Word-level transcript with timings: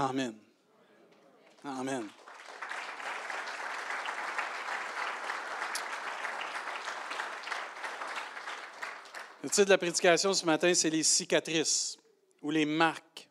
Amen. 0.00 0.32
Amen. 1.64 2.06
Le 9.42 9.50
titre 9.50 9.64
de 9.64 9.70
la 9.70 9.78
prédication 9.78 10.32
ce 10.34 10.46
matin, 10.46 10.72
c'est 10.72 10.88
les 10.88 11.02
cicatrices 11.02 11.98
ou 12.42 12.52
les 12.52 12.64
marques. 12.64 13.28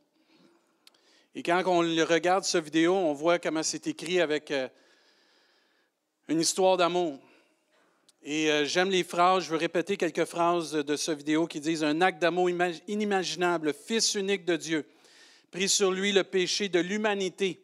Et 1.35 1.41
quand 1.41 1.63
on 1.67 1.79
regarde 2.05 2.43
cette 2.43 2.65
vidéo, 2.65 2.95
on 2.95 3.13
voit 3.13 3.39
comment 3.39 3.63
c'est 3.63 3.87
écrit 3.87 4.19
avec 4.19 4.51
euh, 4.51 4.67
une 6.27 6.41
histoire 6.41 6.75
d'amour. 6.75 7.17
Et 8.23 8.51
euh, 8.51 8.65
j'aime 8.65 8.89
les 8.89 9.05
phrases, 9.05 9.45
je 9.45 9.51
veux 9.51 9.57
répéter 9.57 9.95
quelques 9.95 10.25
phrases 10.25 10.73
de 10.73 10.95
cette 10.97 11.19
vidéo 11.19 11.47
qui 11.47 11.61
disent 11.61 11.85
Un 11.85 12.01
acte 12.01 12.21
d'amour 12.21 12.49
inimaginable, 12.49 13.73
Fils 13.73 14.15
unique 14.15 14.43
de 14.43 14.57
Dieu, 14.57 14.85
pris 15.51 15.69
sur 15.69 15.91
lui 15.91 16.11
le 16.11 16.23
péché 16.23 16.69
de 16.69 16.79
l'humanité 16.79 17.63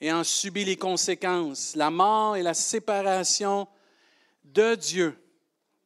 et 0.00 0.12
en 0.12 0.24
subit 0.24 0.64
les 0.64 0.76
conséquences, 0.76 1.74
la 1.74 1.90
mort 1.90 2.36
et 2.36 2.42
la 2.42 2.54
séparation 2.54 3.66
de 4.44 4.74
Dieu 4.74 5.16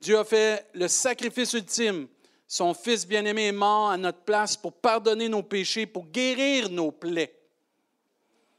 Dieu 0.00 0.18
a 0.18 0.24
fait 0.24 0.66
le 0.72 0.88
sacrifice 0.88 1.52
ultime. 1.52 2.08
Son 2.46 2.72
Fils 2.74 3.06
bien-aimé 3.06 3.48
est 3.48 3.52
mort 3.52 3.90
à 3.90 3.96
notre 3.96 4.20
place 4.20 4.56
pour 4.56 4.72
pardonner 4.72 5.28
nos 5.28 5.42
péchés, 5.42 5.86
pour 5.86 6.06
guérir 6.06 6.70
nos 6.70 6.90
plaies. 6.90 7.38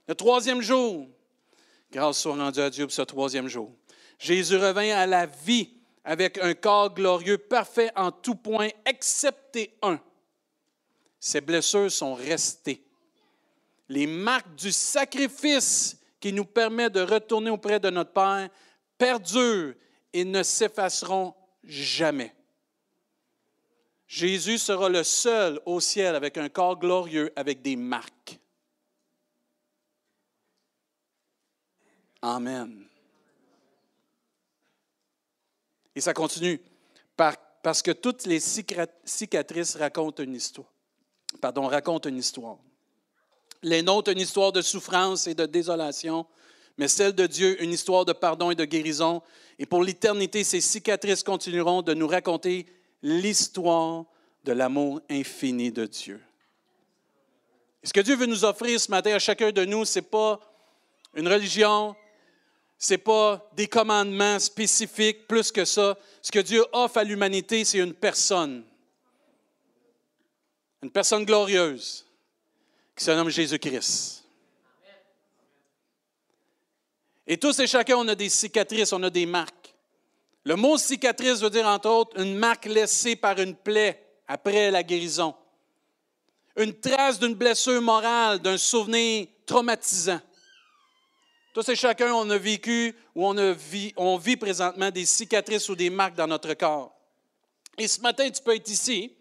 Le 0.07 0.15
troisième 0.15 0.61
jour, 0.61 1.07
grâce 1.91 2.19
soit 2.19 2.35
rendue 2.35 2.61
à 2.61 2.69
Dieu 2.69 2.85
pour 2.85 2.93
ce 2.93 3.01
troisième 3.01 3.47
jour, 3.47 3.71
Jésus 4.19 4.55
revint 4.55 4.95
à 4.95 5.07
la 5.07 5.25
vie 5.25 5.73
avec 6.03 6.37
un 6.37 6.53
corps 6.53 6.93
glorieux, 6.93 7.37
parfait 7.37 7.91
en 7.95 8.11
tout 8.11 8.35
point, 8.35 8.69
excepté 8.85 9.75
un. 9.81 9.99
Ses 11.23 11.39
blessures 11.39 11.91
sont 11.91 12.15
restées. 12.15 12.83
Les 13.87 14.07
marques 14.07 14.55
du 14.55 14.71
sacrifice 14.71 15.95
qui 16.19 16.33
nous 16.33 16.45
permet 16.45 16.89
de 16.89 17.01
retourner 17.01 17.51
auprès 17.51 17.79
de 17.79 17.91
notre 17.91 18.11
Père 18.11 18.49
perdurent 18.97 19.75
et 20.11 20.25
ne 20.25 20.41
s'effaceront 20.41 21.35
jamais. 21.63 22.33
Jésus 24.07 24.57
sera 24.57 24.89
le 24.89 25.03
seul 25.03 25.61
au 25.67 25.79
ciel 25.79 26.15
avec 26.15 26.39
un 26.39 26.49
corps 26.49 26.79
glorieux, 26.79 27.31
avec 27.35 27.61
des 27.61 27.75
marques. 27.75 28.39
Amen. 32.23 32.83
Et 35.95 36.01
ça 36.01 36.15
continue, 36.15 36.59
parce 37.15 37.83
que 37.83 37.91
toutes 37.91 38.25
les 38.25 38.39
cicatrices 38.39 39.75
racontent 39.75 40.23
une 40.23 40.35
histoire. 40.35 40.67
Pardon, 41.39 41.67
racontent 41.67 42.09
une 42.09 42.17
histoire. 42.17 42.57
Les 43.63 43.83
nôtres, 43.83 44.11
une 44.11 44.19
histoire 44.19 44.51
de 44.51 44.61
souffrance 44.61 45.27
et 45.27 45.35
de 45.35 45.45
désolation, 45.45 46.25
mais 46.77 46.87
celle 46.87 47.13
de 47.13 47.27
Dieu, 47.27 47.61
une 47.63 47.71
histoire 47.71 48.05
de 48.05 48.13
pardon 48.13 48.51
et 48.51 48.55
de 48.55 48.65
guérison. 48.65 49.21
Et 49.59 49.65
pour 49.65 49.83
l'éternité, 49.83 50.43
ces 50.43 50.61
cicatrices 50.61 51.23
continueront 51.23 51.81
de 51.81 51.93
nous 51.93 52.07
raconter 52.07 52.65
l'histoire 53.03 54.05
de 54.43 54.51
l'amour 54.51 55.01
infini 55.09 55.71
de 55.71 55.85
Dieu. 55.85 56.19
Et 57.83 57.87
ce 57.87 57.93
que 57.93 58.01
Dieu 58.01 58.15
veut 58.15 58.25
nous 58.25 58.45
offrir 58.45 58.79
ce 58.79 58.89
matin 58.89 59.13
à 59.13 59.19
chacun 59.19 59.51
de 59.51 59.65
nous, 59.65 59.85
ce 59.85 59.99
n'est 59.99 60.05
pas 60.05 60.39
une 61.15 61.27
religion, 61.27 61.95
ce 62.77 62.93
n'est 62.93 62.99
pas 62.99 63.47
des 63.55 63.67
commandements 63.67 64.39
spécifiques, 64.39 65.27
plus 65.27 65.51
que 65.51 65.65
ça. 65.65 65.97
Ce 66.21 66.31
que 66.31 66.39
Dieu 66.39 66.63
offre 66.73 66.97
à 66.97 67.03
l'humanité, 67.03 67.63
c'est 67.63 67.77
une 67.77 67.93
personne. 67.93 68.63
Une 70.83 70.91
personne 70.91 71.25
glorieuse 71.25 72.05
qui 72.95 73.03
se 73.03 73.11
nomme 73.11 73.29
Jésus-Christ. 73.29 74.23
Et 77.27 77.37
tous 77.37 77.59
et 77.59 77.67
chacun, 77.67 77.97
on 77.97 78.07
a 78.07 78.15
des 78.15 78.29
cicatrices, 78.29 78.91
on 78.91 79.03
a 79.03 79.09
des 79.09 79.25
marques. 79.25 79.73
Le 80.43 80.55
mot 80.55 80.77
cicatrice 80.77 81.39
veut 81.39 81.51
dire, 81.51 81.67
entre 81.67 81.89
autres, 81.89 82.19
une 82.19 82.35
marque 82.35 82.65
laissée 82.65 83.15
par 83.15 83.39
une 83.39 83.55
plaie 83.55 84.03
après 84.27 84.71
la 84.71 84.81
guérison. 84.81 85.35
Une 86.57 86.73
trace 86.73 87.19
d'une 87.19 87.35
blessure 87.35 87.81
morale, 87.81 88.39
d'un 88.39 88.57
souvenir 88.57 89.27
traumatisant. 89.45 90.19
Tous 91.53 91.67
et 91.69 91.75
chacun, 91.75 92.13
on 92.13 92.29
a 92.29 92.37
vécu 92.37 92.95
ou 93.13 93.27
on, 93.27 93.37
a 93.37 93.51
vit, 93.51 93.93
on 93.97 94.17
vit 94.17 94.37
présentement 94.37 94.89
des 94.89 95.05
cicatrices 95.05 95.69
ou 95.69 95.75
des 95.75 95.89
marques 95.89 96.15
dans 96.15 96.27
notre 96.27 96.53
corps. 96.55 96.95
Et 97.77 97.87
ce 97.87 98.01
matin, 98.01 98.29
tu 98.29 98.41
peux 98.41 98.55
être 98.55 98.69
ici 98.69 99.13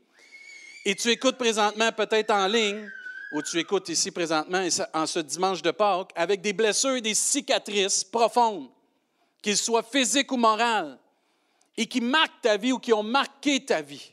et 0.84 0.94
tu 0.94 1.08
écoutes 1.10 1.36
présentement 1.36 1.92
peut-être 1.92 2.30
en 2.30 2.46
ligne 2.46 2.90
où 3.32 3.42
tu 3.42 3.58
écoutes 3.58 3.88
ici 3.88 4.10
présentement, 4.10 4.66
en 4.92 5.06
ce 5.06 5.20
dimanche 5.20 5.62
de 5.62 5.70
Pâques, 5.70 6.10
avec 6.16 6.40
des 6.40 6.52
blessures 6.52 6.96
et 6.96 7.00
des 7.00 7.14
cicatrices 7.14 8.02
profondes, 8.02 8.68
qu'ils 9.40 9.56
soient 9.56 9.84
physiques 9.84 10.32
ou 10.32 10.36
morales, 10.36 10.98
et 11.76 11.86
qui 11.86 12.00
marquent 12.00 12.42
ta 12.42 12.56
vie 12.56 12.72
ou 12.72 12.78
qui 12.78 12.92
ont 12.92 13.02
marqué 13.02 13.64
ta 13.64 13.80
vie. 13.80 14.12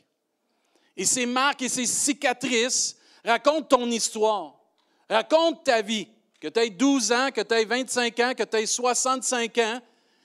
Et 0.96 1.04
ces 1.04 1.26
marques 1.26 1.62
et 1.62 1.68
ces 1.68 1.86
cicatrices 1.86 2.96
racontent 3.24 3.76
ton 3.76 3.90
histoire, 3.90 4.54
racontent 5.08 5.62
ta 5.64 5.82
vie. 5.82 6.08
Que 6.40 6.48
tu 6.48 6.60
aies 6.60 6.70
12 6.70 7.12
ans, 7.12 7.30
que 7.32 7.40
tu 7.40 7.54
aies 7.54 7.64
25 7.64 8.20
ans, 8.20 8.32
que 8.36 8.44
tu 8.44 8.56
aies 8.56 8.66
65 8.66 9.58
ans, 9.58 9.80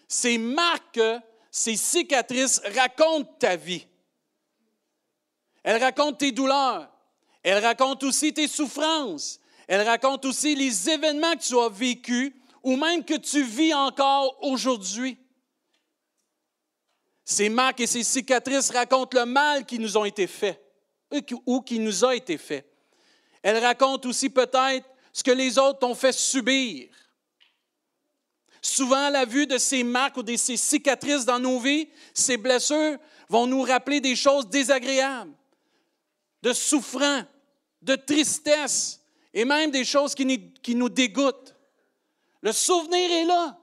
ces 0.08 0.38
marques, 0.38 1.02
ces 1.50 1.76
cicatrices 1.76 2.62
racontent 2.76 3.34
ta 3.40 3.56
vie. 3.56 3.88
Elles 5.64 5.82
racontent 5.82 6.18
tes 6.18 6.32
douleurs, 6.32 6.90
elle 7.42 7.64
raconte 7.64 8.04
aussi 8.04 8.34
tes 8.34 8.48
souffrances. 8.48 9.40
Elle 9.68 9.82
raconte 9.88 10.26
aussi 10.26 10.56
les 10.56 10.90
événements 10.90 11.36
que 11.36 11.44
tu 11.44 11.58
as 11.58 11.70
vécus 11.70 12.34
ou 12.64 12.76
même 12.76 13.04
que 13.04 13.16
tu 13.16 13.44
vis 13.44 13.74
encore 13.74 14.38
aujourd'hui. 14.44 15.18
Ces 17.26 17.50
marques 17.50 17.80
et 17.80 17.88
ces 17.88 18.04
cicatrices 18.04 18.72
racontent 18.72 19.18
le 19.18 19.26
mal 19.26 19.66
qui 19.66 19.80
nous 19.80 19.98
ont 19.98 20.06
été 20.06 20.28
fait 20.28 20.62
ou 21.46 21.62
qui 21.62 21.80
nous 21.80 22.04
a 22.04 22.16
été 22.16 22.38
fait. 22.38 22.70
Elles 23.42 23.64
racontent 23.64 24.08
aussi 24.10 24.30
peut-être 24.30 24.88
ce 25.12 25.24
que 25.24 25.32
les 25.32 25.58
autres 25.58 25.80
t'ont 25.80 25.96
fait 25.96 26.12
subir. 26.12 26.90
Souvent, 28.62 29.10
la 29.10 29.26
vue 29.26 29.46
de 29.46 29.58
ces 29.58 29.84
marques 29.84 30.18
ou 30.18 30.24
de 30.24 30.36
ces 30.38 30.58
cicatrices 30.58 31.26
dans 31.26 31.40
nos 31.40 31.60
vies, 31.60 31.90
ces 32.14 32.38
blessures 32.38 32.98
vont 33.30 33.46
nous 33.46 33.62
rappeler 33.62 34.00
des 34.00 34.16
choses 34.16 34.48
désagréables, 34.48 35.34
de 36.44 36.52
souffrants, 36.52 37.24
de 37.82 37.96
tristesse 37.96 39.02
et 39.34 39.46
même 39.46 39.72
des 39.72 39.86
choses 39.86 40.14
qui, 40.14 40.52
qui 40.62 40.76
nous 40.76 40.90
dégoûtent. 40.90 41.56
Le 42.42 42.52
souvenir 42.52 43.10
est 43.10 43.24
là. 43.24 43.58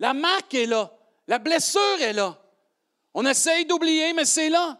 La 0.00 0.12
marque 0.12 0.52
est 0.54 0.66
là. 0.66 0.92
La 1.28 1.38
blessure 1.38 2.00
est 2.00 2.12
là. 2.12 2.36
On 3.14 3.24
essaye 3.24 3.64
d'oublier, 3.64 4.12
mais 4.14 4.24
c'est 4.24 4.50
là. 4.50 4.78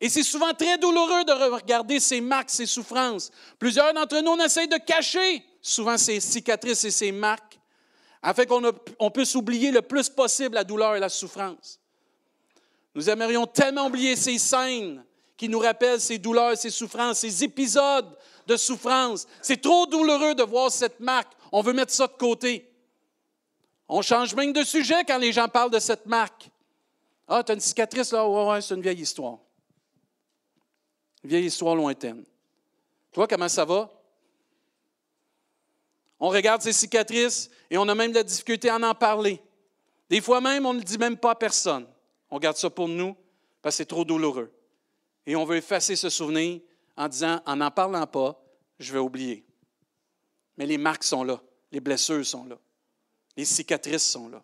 Et 0.00 0.08
c'est 0.08 0.22
souvent 0.22 0.54
très 0.54 0.78
douloureux 0.78 1.24
de 1.24 1.32
regarder 1.32 2.00
ces 2.00 2.22
marques, 2.22 2.50
ces 2.50 2.66
souffrances. 2.66 3.30
Plusieurs 3.58 3.92
d'entre 3.92 4.20
nous, 4.20 4.30
on 4.30 4.44
essaye 4.44 4.68
de 4.68 4.78
cacher 4.78 5.44
souvent 5.60 5.98
ces 5.98 6.20
cicatrices 6.20 6.84
et 6.84 6.90
ces 6.90 7.12
marques, 7.12 7.58
afin 8.22 8.44
qu'on 8.46 9.10
puisse 9.10 9.34
oublier 9.34 9.70
le 9.70 9.82
plus 9.82 10.08
possible 10.08 10.54
la 10.54 10.64
douleur 10.64 10.96
et 10.96 11.00
la 11.00 11.08
souffrance. 11.10 11.80
Nous 12.94 13.10
aimerions 13.10 13.46
tellement 13.46 13.86
oublier 13.86 14.16
ces 14.16 14.38
scènes 14.38 15.04
qui 15.38 15.48
nous 15.48 15.60
rappelle 15.60 16.00
ces 16.00 16.18
douleurs, 16.18 16.58
ces 16.58 16.68
souffrances, 16.68 17.20
ces 17.20 17.44
épisodes 17.44 18.18
de 18.46 18.56
souffrance. 18.56 19.26
C'est 19.40 19.62
trop 19.62 19.86
douloureux 19.86 20.34
de 20.34 20.42
voir 20.42 20.70
cette 20.70 20.98
marque. 20.98 21.32
On 21.52 21.62
veut 21.62 21.72
mettre 21.72 21.92
ça 21.92 22.08
de 22.08 22.12
côté. 22.12 22.68
On 23.88 24.02
change 24.02 24.34
même 24.34 24.52
de 24.52 24.64
sujet 24.64 25.04
quand 25.06 25.16
les 25.16 25.32
gens 25.32 25.48
parlent 25.48 25.70
de 25.70 25.78
cette 25.78 26.06
marque. 26.06 26.50
Ah, 27.28 27.44
tu 27.44 27.52
as 27.52 27.54
une 27.54 27.60
cicatrice 27.60 28.12
là? 28.12 28.28
Ouais, 28.28 28.50
ouais, 28.50 28.60
c'est 28.60 28.74
une 28.74 28.82
vieille 28.82 29.00
histoire. 29.00 29.38
Une 31.22 31.30
vieille 31.30 31.46
histoire 31.46 31.76
lointaine. 31.76 32.24
Toi, 33.12 33.28
comment 33.28 33.48
ça 33.48 33.64
va? 33.64 33.88
On 36.18 36.30
regarde 36.30 36.62
ces 36.62 36.72
cicatrices 36.72 37.48
et 37.70 37.78
on 37.78 37.88
a 37.88 37.94
même 37.94 38.10
de 38.10 38.16
la 38.16 38.24
difficulté 38.24 38.68
à 38.68 38.76
en 38.76 38.94
parler. 38.94 39.40
Des 40.10 40.20
fois 40.20 40.40
même, 40.40 40.66
on 40.66 40.72
ne 40.72 40.78
le 40.78 40.84
dit 40.84 40.98
même 40.98 41.16
pas 41.16 41.30
à 41.30 41.34
personne. 41.36 41.86
On 42.28 42.40
garde 42.40 42.56
ça 42.56 42.70
pour 42.70 42.88
nous 42.88 43.16
parce 43.62 43.76
que 43.76 43.78
c'est 43.78 43.86
trop 43.86 44.04
douloureux 44.04 44.52
et 45.28 45.36
on 45.36 45.44
veut 45.44 45.58
effacer 45.58 45.94
ce 45.94 46.08
souvenir 46.08 46.58
en 46.96 47.06
disant, 47.06 47.42
en 47.44 47.56
n'en 47.56 47.70
parlant 47.70 48.06
pas, 48.06 48.42
je 48.78 48.90
vais 48.94 48.98
oublier. 48.98 49.44
Mais 50.56 50.64
les 50.64 50.78
marques 50.78 51.04
sont 51.04 51.22
là, 51.22 51.38
les 51.70 51.80
blessures 51.80 52.24
sont 52.24 52.46
là, 52.46 52.56
les 53.36 53.44
cicatrices 53.44 54.10
sont 54.10 54.30
là. 54.30 54.42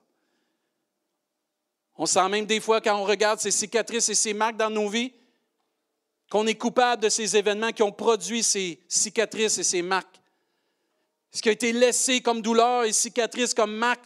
On 1.97 2.05
sent 2.05 2.29
même 2.29 2.45
des 2.45 2.61
fois 2.61 2.83
quand 2.83 2.99
on 2.99 3.05
regarde 3.05 3.41
ces 3.41 3.51
cicatrices 3.51 4.11
et 4.11 4.15
ces 4.15 4.35
marques 4.35 4.59
dans 4.59 4.69
nos 4.69 4.91
vies 4.91 5.15
qu'on 6.31 6.47
est 6.47 6.55
coupable 6.55 7.05
de 7.05 7.09
ces 7.09 7.35
événements 7.35 7.73
qui 7.73 7.83
ont 7.83 7.93
produit 7.93 8.43
ces 8.43 8.79
cicatrices 8.87 9.57
et 9.57 9.65
ces 9.65 9.81
marques. 9.81 10.21
Ce 11.33 11.41
qui 11.41 11.49
a 11.49 11.53
été 11.53 11.73
laissé 11.73 12.21
comme 12.21 12.43
douleur 12.43 12.85
et 12.85 12.93
cicatrices 12.93 13.55
comme 13.55 13.75
marques, 13.75 14.05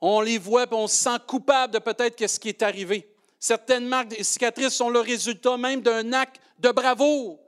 on 0.00 0.22
les 0.22 0.38
voit 0.38 0.64
et 0.64 0.74
on 0.74 0.88
se 0.88 0.96
sent 0.96 1.18
coupable 1.28 1.74
de 1.74 1.78
peut-être 1.78 2.26
ce 2.26 2.40
qui 2.40 2.48
est 2.48 2.62
arrivé. 2.62 3.08
Certaines 3.38 3.86
marques 3.86 4.18
et 4.18 4.24
cicatrices 4.24 4.74
sont 4.74 4.90
le 4.90 5.00
résultat 5.00 5.56
même 5.56 5.80
d'un 5.80 6.12
acte 6.12 6.40
de 6.58 6.70
bravoure, 6.70 7.38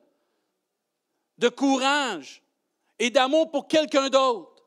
de 1.39 1.49
courage 1.49 2.43
et 2.99 3.11
d'amour 3.11 3.51
pour 3.51 3.67
quelqu'un 3.67 4.09
d'autre. 4.09 4.63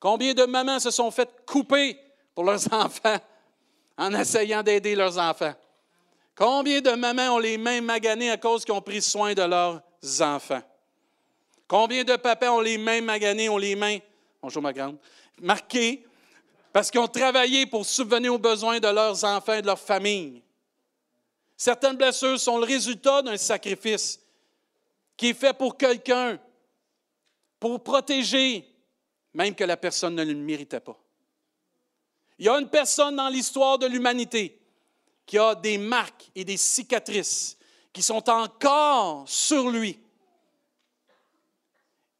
Combien 0.00 0.34
de 0.34 0.44
mamans 0.44 0.80
se 0.80 0.90
sont 0.90 1.10
faites 1.10 1.44
couper 1.46 1.98
pour 2.34 2.44
leurs 2.44 2.72
enfants 2.72 3.18
en 3.96 4.14
essayant 4.14 4.62
d'aider 4.62 4.94
leurs 4.94 5.18
enfants? 5.18 5.54
Combien 6.34 6.80
de 6.80 6.90
mamans 6.90 7.34
ont 7.34 7.38
les 7.38 7.58
mains 7.58 7.80
maganées 7.80 8.30
à 8.30 8.36
cause 8.36 8.64
qu'ils 8.64 8.74
ont 8.74 8.80
pris 8.80 9.02
soin 9.02 9.34
de 9.34 9.42
leurs 9.42 9.82
enfants? 10.20 10.62
Combien 11.66 12.04
de 12.04 12.16
papas 12.16 12.50
ont 12.50 12.60
les 12.60 12.78
mains 12.78 13.00
maganées, 13.00 13.48
ont 13.48 13.58
les 13.58 13.76
mains, 13.76 13.98
bonjour 14.40 14.62
ma 14.62 14.72
grande, 14.72 14.96
marquées 15.40 16.04
parce 16.72 16.90
qu'ils 16.90 17.00
ont 17.00 17.08
travaillé 17.08 17.66
pour 17.66 17.84
subvenir 17.84 18.34
aux 18.34 18.38
besoins 18.38 18.78
de 18.78 18.88
leurs 18.88 19.24
enfants 19.24 19.54
et 19.54 19.62
de 19.62 19.66
leur 19.66 19.78
famille? 19.78 20.42
Certaines 21.60 21.96
blessures 21.96 22.38
sont 22.38 22.58
le 22.58 22.64
résultat 22.64 23.20
d'un 23.20 23.36
sacrifice 23.36 24.20
qui 25.16 25.30
est 25.30 25.34
fait 25.34 25.52
pour 25.52 25.76
quelqu'un, 25.76 26.38
pour 27.58 27.82
protéger, 27.82 28.64
même 29.34 29.56
que 29.56 29.64
la 29.64 29.76
personne 29.76 30.14
ne 30.14 30.22
le 30.22 30.36
méritait 30.36 30.78
pas. 30.78 30.96
Il 32.38 32.46
y 32.46 32.48
a 32.48 32.56
une 32.56 32.70
personne 32.70 33.16
dans 33.16 33.28
l'histoire 33.28 33.76
de 33.76 33.86
l'humanité 33.86 34.56
qui 35.26 35.36
a 35.36 35.56
des 35.56 35.78
marques 35.78 36.30
et 36.36 36.44
des 36.44 36.56
cicatrices 36.56 37.58
qui 37.92 38.02
sont 38.02 38.30
encore 38.30 39.28
sur 39.28 39.68
lui 39.68 39.98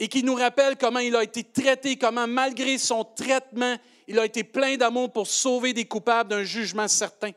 et 0.01 0.09
qui 0.09 0.25
nous 0.25 0.35
rappelle 0.35 0.77
comment 0.77 0.99
il 0.99 1.15
a 1.15 1.23
été 1.23 1.45
traité, 1.45 1.97
comment 1.97 2.27
malgré 2.27 2.77
son 2.77 3.05
traitement, 3.05 3.77
il 4.09 4.19
a 4.19 4.25
été 4.25 4.43
plein 4.43 4.77
d'amour 4.77 5.13
pour 5.13 5.29
sauver 5.29 5.73
des 5.73 5.85
coupables 5.85 6.31
d'un 6.31 6.43
jugement 6.43 6.89
certain. 6.89 7.31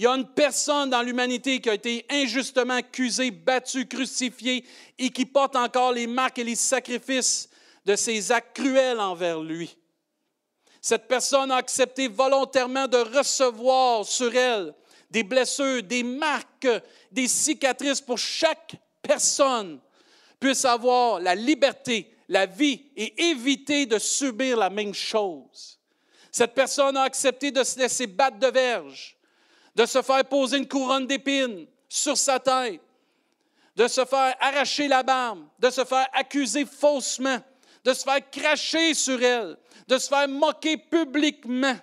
Il 0.00 0.04
y 0.04 0.06
a 0.06 0.12
une 0.12 0.28
personne 0.28 0.88
dans 0.88 1.02
l'humanité 1.02 1.60
qui 1.60 1.68
a 1.68 1.74
été 1.74 2.06
injustement 2.08 2.72
accusée, 2.72 3.30
battue, 3.30 3.86
crucifiée 3.86 4.64
et 4.98 5.10
qui 5.10 5.26
porte 5.26 5.56
encore 5.56 5.92
les 5.92 6.06
marques 6.06 6.38
et 6.38 6.44
les 6.44 6.56
sacrifices 6.56 7.50
de 7.84 7.94
ses 7.94 8.32
actes 8.32 8.56
cruels 8.56 8.98
envers 8.98 9.40
lui. 9.40 9.76
Cette 10.80 11.06
personne 11.06 11.50
a 11.50 11.56
accepté 11.56 12.08
volontairement 12.08 12.88
de 12.88 12.96
recevoir 12.96 14.06
sur 14.06 14.34
elle 14.34 14.74
des 15.10 15.22
blessures, 15.22 15.82
des 15.82 16.02
marques, 16.02 16.68
des 17.12 17.28
cicatrices 17.28 18.00
pour 18.00 18.16
chaque 18.16 18.76
personne 19.02 19.80
puisse 20.40 20.64
avoir 20.64 21.20
la 21.20 21.34
liberté, 21.34 22.10
la 22.26 22.46
vie 22.46 22.86
et 22.96 23.22
éviter 23.24 23.84
de 23.84 23.98
subir 23.98 24.56
la 24.56 24.70
même 24.70 24.94
chose. 24.94 25.78
Cette 26.32 26.54
personne 26.54 26.96
a 26.96 27.02
accepté 27.02 27.50
de 27.50 27.62
se 27.62 27.78
laisser 27.78 28.06
battre 28.06 28.38
de 28.38 28.46
verge, 28.46 29.19
de 29.80 29.86
se 29.86 30.02
faire 30.02 30.26
poser 30.26 30.58
une 30.58 30.68
couronne 30.68 31.06
d'épines 31.06 31.66
sur 31.88 32.14
sa 32.14 32.38
tête, 32.38 32.82
de 33.74 33.88
se 33.88 34.04
faire 34.04 34.36
arracher 34.38 34.88
la 34.88 35.02
barbe, 35.02 35.46
de 35.58 35.70
se 35.70 35.86
faire 35.86 36.06
accuser 36.12 36.66
faussement, 36.66 37.38
de 37.82 37.94
se 37.94 38.02
faire 38.04 38.30
cracher 38.30 38.92
sur 38.92 39.22
elle, 39.22 39.56
de 39.88 39.96
se 39.96 40.06
faire 40.06 40.28
moquer 40.28 40.76
publiquement, 40.76 41.74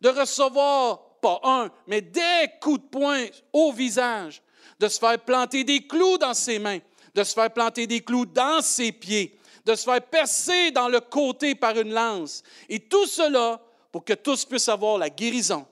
de 0.00 0.08
recevoir 0.08 1.18
pas 1.20 1.38
un, 1.42 1.70
mais 1.86 2.00
des 2.00 2.48
coups 2.62 2.80
de 2.80 2.88
poing 2.88 3.26
au 3.52 3.72
visage, 3.72 4.40
de 4.80 4.88
se 4.88 4.98
faire 4.98 5.18
planter 5.18 5.64
des 5.64 5.86
clous 5.86 6.16
dans 6.16 6.32
ses 6.32 6.58
mains, 6.58 6.78
de 7.14 7.24
se 7.24 7.34
faire 7.34 7.52
planter 7.52 7.86
des 7.86 8.00
clous 8.00 8.24
dans 8.24 8.62
ses 8.62 8.90
pieds, 8.90 9.38
de 9.66 9.74
se 9.74 9.84
faire 9.84 10.00
percer 10.00 10.70
dans 10.70 10.88
le 10.88 11.00
côté 11.00 11.54
par 11.54 11.78
une 11.78 11.92
lance. 11.92 12.42
Et 12.70 12.80
tout 12.80 13.04
cela 13.04 13.60
pour 13.92 14.02
que 14.02 14.14
tous 14.14 14.46
puissent 14.46 14.70
avoir 14.70 14.96
la 14.96 15.10
guérison 15.10 15.66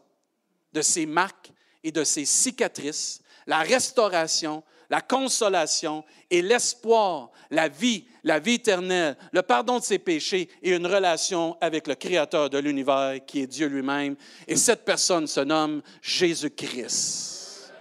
de 0.75 0.83
ses 0.83 1.07
marques 1.07 1.52
et 1.85 1.93
de 1.93 2.05
ses 2.05 2.25
cicatrices, 2.25 3.21
la 3.47 3.59
restauration, 3.59 4.63
la 4.93 5.01
consolation 5.01 6.05
et 6.31 6.43
l'espoir, 6.43 7.31
la 7.51 7.69
vie, 7.69 8.05
la 8.25 8.39
vie 8.39 8.55
éternelle, 8.55 9.17
le 9.33 9.43
pardon 9.43 9.79
de 9.79 9.85
ses 9.85 9.99
péchés 9.99 10.51
et 10.63 10.71
une 10.71 10.87
relation 10.87 11.57
avec 11.61 11.87
le 11.87 11.95
Créateur 11.95 12.51
de 12.51 12.59
l'univers 12.59 13.19
qui 13.27 13.41
est 13.41 13.47
Dieu 13.47 13.69
lui-même. 13.69 14.17
Et 14.47 14.57
cette 14.57 14.85
personne 14.85 15.27
se 15.27 15.41
nomme 15.41 15.83
Jésus-Christ. 16.03 17.73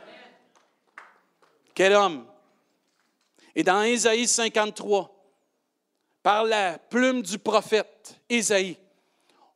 Quel 1.75 1.93
homme! 1.93 2.25
Et 3.55 3.63
dans 3.63 3.83
Ésaïe 3.83 4.27
53, 4.27 5.13
par 6.23 6.45
la 6.45 6.77
plume 6.77 7.21
du 7.21 7.37
prophète 7.37 8.15
Ésaïe, 8.29 8.77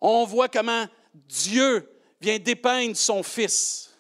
on 0.02 0.26
voit 0.26 0.50
comment 0.50 0.86
Dieu 1.14 1.90
vient 2.20 2.40
dépeindre 2.40 2.98
son 2.98 3.24
Fils. 3.24 3.95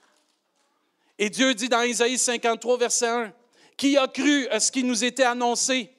Et 1.17 1.29
Dieu 1.29 1.53
dit 1.53 1.69
dans 1.69 1.81
Ésaïe 1.81 2.17
53, 2.17 2.77
verset 2.77 3.07
1, 3.07 3.33
Qui 3.77 3.97
a 3.97 4.07
cru 4.07 4.47
à 4.49 4.59
ce 4.59 4.71
qui 4.71 4.83
nous 4.83 5.03
était 5.03 5.23
annoncé? 5.23 5.91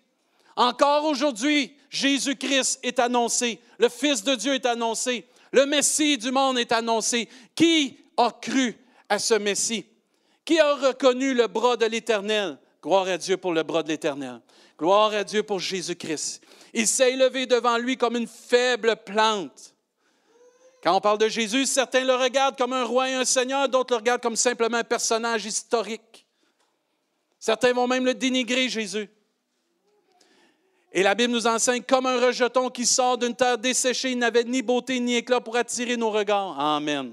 Encore 0.57 1.05
aujourd'hui, 1.05 1.77
Jésus-Christ 1.91 2.81
est 2.83 2.99
annoncé, 2.99 3.61
le 3.79 3.89
Fils 3.89 4.23
de 4.23 4.35
Dieu 4.35 4.55
est 4.55 4.67
annoncé, 4.67 5.27
le 5.53 5.67
Messie 5.67 6.19
du 6.19 6.31
monde 6.31 6.59
est 6.59 6.73
annoncé. 6.73 7.29
Qui 7.55 7.99
a 8.17 8.31
cru 8.31 8.77
à 9.09 9.19
ce 9.19 9.35
Messie? 9.35 9.87
Qui 10.45 10.59
a 10.59 10.75
reconnu 10.75 11.35
le 11.35 11.47
bras 11.47 11.77
de 11.77 11.87
l'Éternel? 11.87 12.59
Gloire 12.83 13.09
à 13.09 13.19
Dieu 13.19 13.37
pour 13.37 13.53
le 13.53 13.63
bras 13.63 13.83
de 13.83 13.89
l'Éternel. 13.89 14.41
Gloire 14.79 15.13
à 15.15 15.25
Dieu 15.25 15.43
pour 15.43 15.59
Jésus-Christ. 15.59 16.43
Il 16.75 16.87
s'est 16.87 17.13
élevé 17.13 17.47
devant 17.47 17.79
lui 17.79 17.97
comme 17.97 18.17
une 18.17 18.27
faible 18.27 18.97
plante. 19.05 19.75
Quand 20.83 20.97
on 20.97 21.01
parle 21.01 21.19
de 21.19 21.29
Jésus, 21.29 21.67
certains 21.67 22.05
le 22.05 22.15
regardent 22.15 22.57
comme 22.57 22.73
un 22.73 22.85
roi 22.85 23.11
et 23.11 23.15
un 23.15 23.25
seigneur, 23.25 23.69
d'autres 23.69 23.95
le 23.95 23.99
regardent 23.99 24.23
comme 24.23 24.37
simplement 24.37 24.79
un 24.79 24.85
personnage 24.85 25.45
historique. 25.45 26.27
Certains 27.39 27.73
vont 27.73 27.87
même 27.87 28.05
le 28.05 28.15
dénigrer, 28.15 28.69
Jésus. 28.69 29.09
Et 30.93 31.03
la 31.03 31.15
Bible 31.15 31.33
nous 31.33 31.47
enseigne 31.47 31.83
comme 31.83 32.07
un 32.07 32.19
rejeton 32.19 32.71
qui 32.71 32.87
sort 32.87 33.19
d'une 33.19 33.35
terre 33.35 33.59
desséchée, 33.59 34.13
il 34.13 34.19
n'avait 34.19 34.45
ni 34.45 34.63
beauté 34.63 34.99
ni 34.99 35.17
éclat 35.17 35.41
pour 35.41 35.57
attirer 35.57 35.97
nos 35.97 36.11
regards. 36.11 36.59
Amen. 36.59 37.13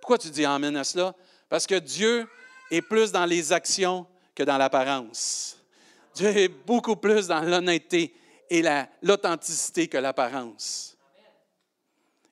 Pourquoi 0.00 0.16
tu 0.16 0.30
dis 0.30 0.44
Amen 0.44 0.74
à 0.76 0.84
cela? 0.84 1.14
Parce 1.48 1.66
que 1.66 1.74
Dieu 1.74 2.26
est 2.70 2.82
plus 2.82 3.12
dans 3.12 3.26
les 3.26 3.52
actions 3.52 4.06
que 4.34 4.42
dans 4.42 4.56
l'apparence. 4.56 5.58
Dieu 6.14 6.28
est 6.28 6.48
beaucoup 6.48 6.96
plus 6.96 7.26
dans 7.26 7.42
l'honnêteté 7.42 8.14
et 8.48 8.62
l'authenticité 9.02 9.88
que 9.88 9.98
l'apparence. 9.98 10.87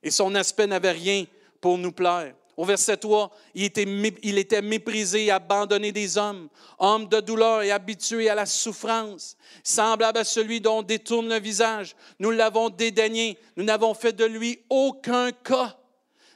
Et 0.06 0.10
son 0.12 0.36
aspect 0.36 0.68
n'avait 0.68 0.92
rien 0.92 1.24
pour 1.60 1.76
nous 1.76 1.90
plaire. 1.90 2.32
Au 2.56 2.64
verset 2.64 2.96
3, 2.96 3.28
il 3.56 3.64
était, 3.64 4.62
méprisé 4.62 5.24
et 5.24 5.30
abandonné 5.32 5.90
des 5.90 6.16
hommes, 6.16 6.48
homme 6.78 7.08
de 7.08 7.18
douleur 7.18 7.62
et 7.62 7.72
habitué 7.72 8.28
à 8.28 8.36
la 8.36 8.46
souffrance, 8.46 9.36
semblable 9.64 10.18
à 10.18 10.22
celui 10.22 10.60
dont 10.60 10.78
on 10.78 10.82
détourne 10.82 11.28
le 11.28 11.40
visage. 11.40 11.96
Nous 12.20 12.30
l'avons 12.30 12.70
dédaigné, 12.70 13.36
nous 13.56 13.64
n'avons 13.64 13.94
fait 13.94 14.12
de 14.12 14.24
lui 14.24 14.60
aucun 14.70 15.32
cas. 15.32 15.76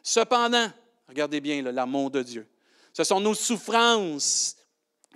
Cependant, 0.02 0.66
regardez 1.06 1.40
bien 1.40 1.62
l'amour 1.62 2.10
de 2.10 2.24
Dieu. 2.24 2.48
Ce 2.92 3.04
sont 3.04 3.20
nos 3.20 3.34
souffrances 3.34 4.56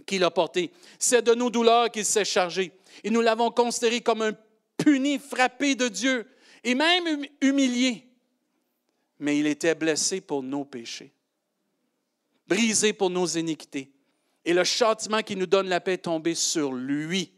qu'il 0.07 0.23
a 0.23 0.31
porté. 0.31 0.71
C'est 1.01 1.23
de 1.23 1.35
nos 1.35 1.51
douleurs 1.51 1.91
qu'il 1.91 2.05
s'est 2.05 2.25
chargé. 2.25 2.71
Et 3.03 3.11
nous 3.11 3.21
l'avons 3.21 3.51
considéré 3.51 4.01
comme 4.01 4.23
un 4.23 4.33
puni, 4.77 5.19
frappé 5.19 5.75
de 5.75 5.89
Dieu 5.89 6.25
et 6.63 6.77
même 6.77 7.05
hum-, 7.05 7.27
humilié. 7.41 8.14
Mais 9.19 9.39
il 9.39 9.47
était 9.47 9.75
blessé 9.75 10.21
pour 10.21 10.43
nos 10.43 10.65
péchés, 10.65 11.13
brisé 12.47 12.93
pour 12.93 13.11
nos 13.11 13.27
iniquités. 13.27 13.91
Et 14.45 14.53
le 14.53 14.65
châtiment 14.65 15.23
qui 15.23 15.37
nous 15.37 15.47
donne 15.47 15.69
la 15.69 15.81
paix 15.81 15.95
est 15.95 15.99
tombé 15.99 16.35
sur 16.35 16.73
lui. 16.73 17.33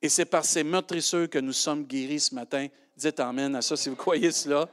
Et 0.00 0.08
c'est 0.08 0.24
par 0.24 0.44
ces 0.44 0.64
meurtrisseurs 0.64 1.28
que 1.28 1.38
nous 1.38 1.52
sommes 1.52 1.84
guéris 1.84 2.20
ce 2.20 2.34
matin. 2.34 2.68
Dites 2.96 3.20
Amen 3.20 3.54
à 3.56 3.62
ça 3.62 3.76
si 3.76 3.88
vous 3.88 3.96
croyez 3.96 4.30
cela. 4.30 4.68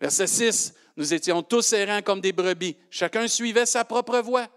Verset 0.00 0.26
6, 0.26 0.74
nous 0.96 1.14
étions 1.14 1.42
tous 1.42 1.72
errants 1.72 2.02
comme 2.02 2.20
des 2.20 2.32
brebis. 2.32 2.76
Chacun 2.90 3.28
suivait 3.28 3.66
sa 3.66 3.84
propre 3.84 4.18
voie. 4.20 4.48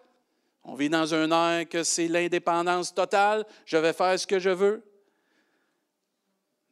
On 0.63 0.75
vit 0.75 0.89
dans 0.89 1.13
un 1.13 1.31
air 1.31 1.67
que 1.67 1.83
c'est 1.83 2.07
l'indépendance 2.07 2.93
totale, 2.93 3.45
je 3.65 3.77
vais 3.77 3.93
faire 3.93 4.17
ce 4.17 4.25
que 4.25 4.39
je 4.39 4.49
veux. 4.49 4.83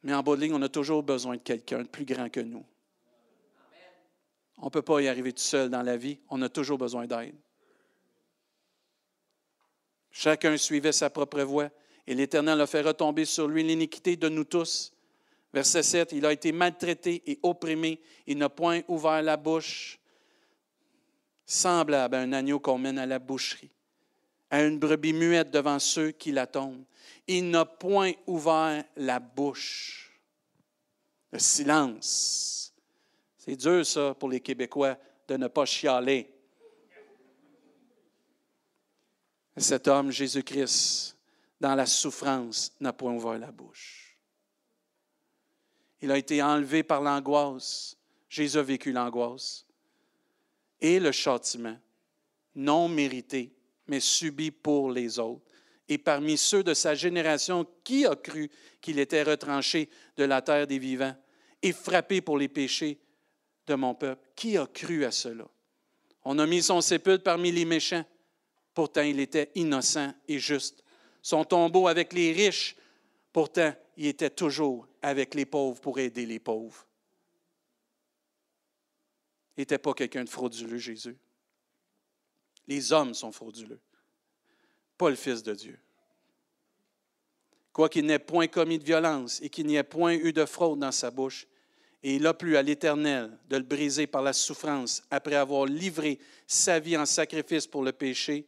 Mais 0.02 0.14
en 0.14 0.22
bout 0.22 0.36
de 0.36 0.40
ligne, 0.40 0.54
on 0.54 0.62
a 0.62 0.68
toujours 0.68 1.02
besoin 1.02 1.36
de 1.36 1.42
quelqu'un 1.42 1.82
de 1.82 1.88
plus 1.88 2.04
grand 2.04 2.28
que 2.28 2.40
nous. 2.40 2.64
On 4.62 4.66
ne 4.66 4.70
peut 4.70 4.82
pas 4.82 5.00
y 5.02 5.08
arriver 5.08 5.32
tout 5.32 5.42
seul 5.42 5.68
dans 5.68 5.82
la 5.82 5.96
vie, 5.96 6.18
on 6.30 6.40
a 6.40 6.48
toujours 6.48 6.78
besoin 6.78 7.06
d'aide. 7.06 7.34
Chacun 10.10 10.56
suivait 10.56 10.92
sa 10.92 11.10
propre 11.10 11.42
voie 11.42 11.68
et 12.06 12.14
l'Éternel 12.14 12.60
a 12.60 12.66
fait 12.66 12.80
retomber 12.80 13.26
sur 13.26 13.48
lui 13.48 13.62
l'iniquité 13.62 14.16
de 14.16 14.28
nous 14.28 14.44
tous. 14.44 14.92
Verset 15.52 15.82
7, 15.82 16.12
il 16.12 16.24
a 16.24 16.32
été 16.32 16.52
maltraité 16.52 17.22
et 17.26 17.38
opprimé, 17.42 18.00
il 18.26 18.38
n'a 18.38 18.48
point 18.48 18.80
ouvert 18.88 19.20
la 19.20 19.36
bouche, 19.36 19.98
semblable 21.44 22.14
à 22.14 22.20
un 22.20 22.32
agneau 22.32 22.58
qu'on 22.58 22.78
mène 22.78 22.98
à 22.98 23.04
la 23.04 23.18
boucherie 23.18 23.70
à 24.52 24.62
une 24.62 24.78
brebis 24.78 25.14
muette 25.14 25.50
devant 25.50 25.78
ceux 25.78 26.10
qui 26.10 26.30
la 26.30 26.46
tombent. 26.46 26.84
Il 27.26 27.48
n'a 27.48 27.64
point 27.64 28.12
ouvert 28.26 28.84
la 28.96 29.18
bouche. 29.18 30.12
Le 31.32 31.38
silence. 31.38 32.71
C'est 33.44 33.56
dur, 33.56 33.84
ça, 33.84 34.14
pour 34.14 34.28
les 34.28 34.38
Québécois, 34.38 34.96
de 35.26 35.36
ne 35.36 35.48
pas 35.48 35.64
chialer. 35.64 36.32
Cet 39.56 39.88
homme, 39.88 40.12
Jésus-Christ, 40.12 41.16
dans 41.60 41.74
la 41.74 41.86
souffrance, 41.86 42.72
n'a 42.78 42.92
point 42.92 43.12
ouvert 43.12 43.40
la 43.40 43.50
bouche. 43.50 44.16
Il 46.00 46.12
a 46.12 46.18
été 46.18 46.40
enlevé 46.40 46.84
par 46.84 47.00
l'angoisse. 47.02 47.96
Jésus 48.28 48.58
a 48.58 48.62
vécu 48.62 48.92
l'angoisse. 48.92 49.66
Et 50.80 51.00
le 51.00 51.10
châtiment, 51.10 51.76
non 52.54 52.86
mérité, 52.86 53.52
mais 53.88 53.98
subi 53.98 54.52
pour 54.52 54.92
les 54.92 55.18
autres. 55.18 55.42
Et 55.88 55.98
parmi 55.98 56.38
ceux 56.38 56.62
de 56.62 56.74
sa 56.74 56.94
génération, 56.94 57.66
qui 57.82 58.06
a 58.06 58.14
cru 58.14 58.48
qu'il 58.80 59.00
était 59.00 59.24
retranché 59.24 59.90
de 60.16 60.22
la 60.22 60.42
terre 60.42 60.68
des 60.68 60.78
vivants 60.78 61.16
et 61.60 61.72
frappé 61.72 62.20
pour 62.20 62.38
les 62.38 62.48
péchés 62.48 63.00
mon 63.76 63.94
peuple? 63.94 64.22
Qui 64.34 64.56
a 64.56 64.66
cru 64.66 65.04
à 65.04 65.10
cela? 65.10 65.46
On 66.24 66.38
a 66.38 66.46
mis 66.46 66.62
son 66.62 66.80
sépulcre 66.80 67.24
parmi 67.24 67.50
les 67.52 67.64
méchants. 67.64 68.04
Pourtant, 68.74 69.02
il 69.02 69.20
était 69.20 69.50
innocent 69.54 70.14
et 70.28 70.38
juste. 70.38 70.84
Son 71.20 71.44
tombeau 71.44 71.88
avec 71.88 72.12
les 72.12 72.32
riches. 72.32 72.76
Pourtant, 73.32 73.74
il 73.96 74.06
était 74.06 74.30
toujours 74.30 74.86
avec 75.02 75.34
les 75.34 75.46
pauvres 75.46 75.80
pour 75.80 75.98
aider 75.98 76.26
les 76.26 76.38
pauvres. 76.38 76.86
Il 79.56 79.60
n'était 79.60 79.78
pas 79.78 79.92
quelqu'un 79.94 80.24
de 80.24 80.28
frauduleux, 80.28 80.78
Jésus. 80.78 81.16
Les 82.66 82.92
hommes 82.92 83.12
sont 83.12 83.32
frauduleux, 83.32 83.80
pas 84.96 85.10
le 85.10 85.16
Fils 85.16 85.42
de 85.42 85.52
Dieu. 85.52 85.78
Quoiqu'il 87.72 88.06
n'ait 88.06 88.18
point 88.18 88.46
commis 88.46 88.78
de 88.78 88.84
violence 88.84 89.40
et 89.42 89.50
qu'il 89.50 89.66
n'y 89.66 89.76
ait 89.76 89.82
point 89.82 90.12
eu 90.12 90.32
de 90.32 90.44
fraude 90.44 90.78
dans 90.78 90.92
sa 90.92 91.10
bouche, 91.10 91.46
et 92.02 92.16
il 92.16 92.26
a 92.26 92.34
plu 92.34 92.56
à 92.56 92.62
l'Éternel 92.62 93.30
de 93.48 93.56
le 93.56 93.62
briser 93.62 94.06
par 94.06 94.22
la 94.22 94.32
souffrance 94.32 95.02
après 95.10 95.36
avoir 95.36 95.66
livré 95.66 96.18
sa 96.46 96.80
vie 96.80 96.96
en 96.96 97.06
sacrifice 97.06 97.66
pour 97.66 97.82
le 97.82 97.92
péché, 97.92 98.46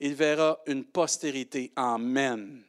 il 0.00 0.14
verra 0.14 0.60
une 0.66 0.84
postérité. 0.84 1.72
Amen 1.76 2.62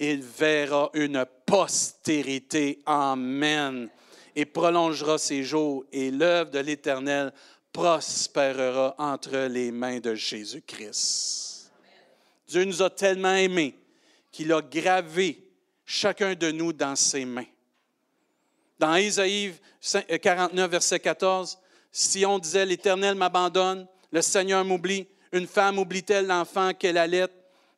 il 0.00 0.22
verra 0.22 0.90
une 0.94 1.24
postérité. 1.46 2.80
Amen. 2.86 3.88
Et 4.34 4.46
prolongera 4.46 5.18
ses 5.18 5.44
jours 5.44 5.84
et 5.92 6.10
l'œuvre 6.10 6.50
de 6.50 6.58
l'Éternel 6.58 7.32
prospérera 7.72 8.94
entre 8.98 9.46
les 9.46 9.70
mains 9.70 10.00
de 10.00 10.14
Jésus-Christ. 10.14 11.70
Dieu 12.48 12.64
nous 12.64 12.82
a 12.82 12.90
tellement 12.90 13.34
aimés 13.34 13.76
qu'il 14.32 14.52
a 14.52 14.62
gravé 14.62 15.44
chacun 15.84 16.34
de 16.34 16.50
nous 16.50 16.72
dans 16.72 16.96
ses 16.96 17.24
mains. 17.24 17.44
Dans 18.80 18.96
Isaïe 18.96 19.52
49, 20.22 20.70
verset 20.70 21.00
14, 21.00 21.58
si 21.92 22.24
on 22.24 22.38
disait 22.38 22.64
l'Éternel 22.64 23.14
m'abandonne, 23.14 23.86
le 24.10 24.22
Seigneur 24.22 24.64
m'oublie, 24.64 25.06
une 25.32 25.46
femme 25.46 25.78
oublie-t-elle 25.78 26.26
l'enfant 26.26 26.72
qu'elle 26.72 26.96
allait? 26.96 27.28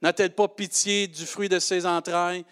N'a-t-elle 0.00 0.32
pas 0.32 0.46
pitié 0.46 1.08
du 1.08 1.26
fruit 1.26 1.48
de 1.48 1.58
ses 1.58 1.86
entrailles? 1.86 2.44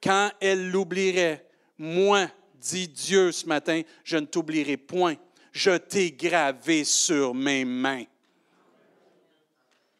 Quand 0.00 0.30
elle 0.40 0.70
l'oublierait? 0.70 1.44
Moi, 1.78 2.28
dit 2.54 2.86
Dieu 2.86 3.32
ce 3.32 3.44
matin, 3.46 3.82
je 4.04 4.18
ne 4.18 4.26
t'oublierai 4.26 4.76
point. 4.76 5.16
Je 5.50 5.76
t'ai 5.76 6.12
gravé 6.12 6.84
sur 6.84 7.34
mes 7.34 7.64
mains. 7.64 8.04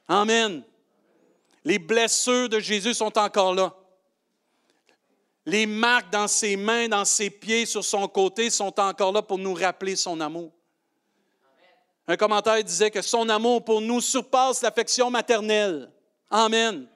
Amen. 0.06 0.62
Les 1.64 1.80
blessures 1.80 2.48
de 2.48 2.60
Jésus 2.60 2.94
sont 2.94 3.18
encore 3.18 3.52
là. 3.52 3.74
Les 5.46 5.64
marques 5.64 6.10
dans 6.10 6.28
ses 6.28 6.56
mains, 6.56 6.88
dans 6.88 7.04
ses 7.04 7.30
pieds, 7.30 7.66
sur 7.66 7.84
son 7.84 8.06
côté 8.08 8.50
sont 8.50 8.78
encore 8.80 9.12
là 9.12 9.22
pour 9.22 9.38
nous 9.38 9.54
rappeler 9.54 9.96
son 9.96 10.20
amour. 10.20 10.52
Un 12.08 12.16
commentaire 12.16 12.62
disait 12.62 12.90
que 12.90 13.02
son 13.02 13.28
amour 13.28 13.64
pour 13.64 13.80
nous 13.80 14.00
surpasse 14.00 14.62
l'affection 14.62 15.10
maternelle. 15.10 15.90
Amen 16.30 16.88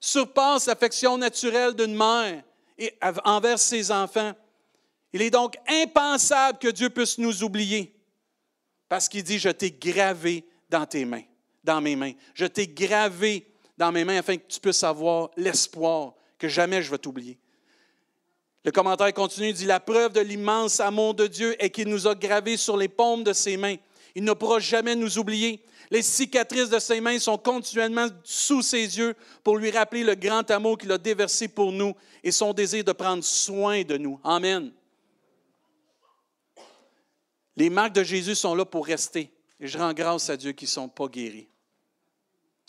surpasse 0.00 0.66
l'affection 0.66 1.18
naturelle 1.18 1.74
d'une 1.74 1.94
mère 1.94 2.42
envers 3.24 3.58
ses 3.58 3.90
enfants. 3.90 4.32
Il 5.12 5.22
est 5.22 5.30
donc 5.30 5.56
impensable 5.66 6.58
que 6.58 6.68
Dieu 6.68 6.90
puisse 6.90 7.18
nous 7.18 7.42
oublier 7.42 7.92
parce 8.88 9.08
qu'il 9.08 9.24
dit, 9.24 9.38
je 9.38 9.48
t'ai 9.48 9.70
gravé 9.70 10.44
dans 10.68 10.86
tes 10.86 11.04
mains, 11.04 11.24
dans 11.64 11.80
mes 11.80 11.96
mains. 11.96 12.12
Je 12.34 12.46
t'ai 12.46 12.68
gravé 12.68 13.50
dans 13.76 13.90
mes 13.90 14.04
mains 14.04 14.18
afin 14.18 14.36
que 14.36 14.46
tu 14.46 14.60
puisses 14.60 14.84
avoir 14.84 15.30
l'espoir 15.36 16.14
que 16.38 16.48
jamais 16.48 16.82
je 16.82 16.90
vais 16.90 16.98
t'oublier. 16.98 17.38
Le 18.66 18.72
commentaire 18.72 19.14
continue, 19.14 19.52
dit, 19.52 19.64
la 19.64 19.78
preuve 19.78 20.12
de 20.12 20.20
l'immense 20.20 20.80
amour 20.80 21.14
de 21.14 21.28
Dieu 21.28 21.54
est 21.62 21.70
qu'il 21.70 21.86
nous 21.86 22.08
a 22.08 22.16
gravés 22.16 22.56
sur 22.56 22.76
les 22.76 22.88
paumes 22.88 23.22
de 23.22 23.32
ses 23.32 23.56
mains. 23.56 23.76
Il 24.16 24.24
ne 24.24 24.32
pourra 24.32 24.58
jamais 24.58 24.96
nous 24.96 25.18
oublier. 25.18 25.64
Les 25.88 26.02
cicatrices 26.02 26.68
de 26.68 26.80
ses 26.80 27.00
mains 27.00 27.20
sont 27.20 27.38
continuellement 27.38 28.08
sous 28.24 28.62
ses 28.62 28.98
yeux 28.98 29.14
pour 29.44 29.56
lui 29.56 29.70
rappeler 29.70 30.02
le 30.02 30.16
grand 30.16 30.50
amour 30.50 30.78
qu'il 30.78 30.90
a 30.90 30.98
déversé 30.98 31.46
pour 31.46 31.70
nous 31.70 31.94
et 32.24 32.32
son 32.32 32.52
désir 32.52 32.82
de 32.82 32.90
prendre 32.90 33.22
soin 33.22 33.84
de 33.84 33.96
nous. 33.96 34.18
Amen. 34.24 34.72
Les 37.54 37.70
marques 37.70 37.94
de 37.94 38.02
Jésus 38.02 38.34
sont 38.34 38.56
là 38.56 38.64
pour 38.64 38.84
rester. 38.84 39.30
Et 39.60 39.68
je 39.68 39.78
rends 39.78 39.92
grâce 39.94 40.28
à 40.28 40.36
Dieu 40.36 40.50
qu'ils 40.50 40.66
ne 40.66 40.72
sont 40.72 40.88
pas 40.88 41.06
guéris, 41.06 41.48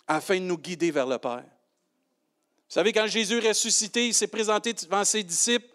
afin 0.06 0.36
de 0.36 0.44
nous 0.44 0.58
guider 0.58 0.92
vers 0.92 1.08
le 1.08 1.18
Père. 1.18 1.42
Vous 2.68 2.74
savez, 2.74 2.92
quand 2.92 3.08
Jésus 3.08 3.40
ressuscité, 3.40 4.06
il 4.06 4.14
s'est 4.14 4.28
présenté 4.28 4.72
devant 4.72 5.04
ses 5.04 5.24
disciples. 5.24 5.66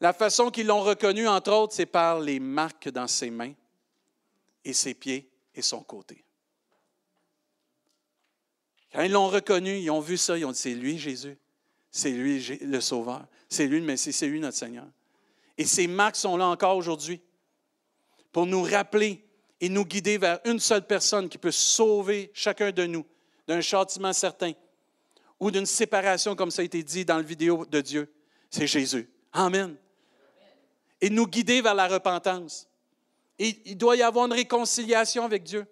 La 0.00 0.12
façon 0.12 0.50
qu'ils 0.50 0.66
l'ont 0.66 0.82
reconnu, 0.82 1.26
entre 1.26 1.52
autres, 1.52 1.74
c'est 1.74 1.86
par 1.86 2.20
les 2.20 2.38
marques 2.38 2.88
dans 2.90 3.06
ses 3.06 3.30
mains 3.30 3.54
et 4.64 4.72
ses 4.72 4.94
pieds 4.94 5.30
et 5.54 5.62
son 5.62 5.82
côté. 5.82 6.22
Quand 8.92 9.02
ils 9.02 9.12
l'ont 9.12 9.28
reconnu, 9.28 9.78
ils 9.78 9.90
ont 9.90 10.00
vu 10.00 10.16
ça, 10.16 10.36
ils 10.38 10.44
ont 10.44 10.52
dit, 10.52 10.58
c'est 10.58 10.74
lui 10.74 10.98
Jésus, 10.98 11.38
c'est 11.90 12.10
lui 12.10 12.42
le 12.60 12.80
Sauveur, 12.80 13.26
c'est 13.48 13.66
lui 13.66 13.80
le 13.80 13.86
Messie, 13.86 14.12
c'est 14.12 14.26
lui 14.26 14.40
notre 14.40 14.56
Seigneur. 14.56 14.86
Et 15.58 15.64
ces 15.64 15.86
marques 15.86 16.16
sont 16.16 16.36
là 16.36 16.46
encore 16.46 16.76
aujourd'hui 16.76 17.20
pour 18.32 18.46
nous 18.46 18.62
rappeler 18.62 19.24
et 19.60 19.68
nous 19.70 19.84
guider 19.84 20.18
vers 20.18 20.40
une 20.44 20.60
seule 20.60 20.86
personne 20.86 21.28
qui 21.28 21.38
peut 21.38 21.50
sauver 21.50 22.30
chacun 22.34 22.70
de 22.70 22.84
nous 22.84 23.06
d'un 23.46 23.60
châtiment 23.60 24.12
certain 24.12 24.52
ou 25.38 25.50
d'une 25.50 25.66
séparation, 25.66 26.34
comme 26.34 26.50
ça 26.50 26.62
a 26.62 26.64
été 26.64 26.82
dit 26.82 27.04
dans 27.04 27.16
la 27.16 27.22
vidéo 27.22 27.64
de 27.66 27.80
Dieu. 27.80 28.12
C'est 28.50 28.66
Jésus. 28.66 29.08
Amen. 29.32 29.76
Et 31.00 31.10
nous 31.10 31.26
guider 31.26 31.60
vers 31.60 31.74
la 31.74 31.88
repentance 31.88 32.68
il 33.38 33.76
doit 33.76 33.96
y 33.96 34.02
avoir 34.02 34.26
une 34.26 34.32
réconciliation 34.32 35.24
avec 35.24 35.42
Dieu. 35.42 35.66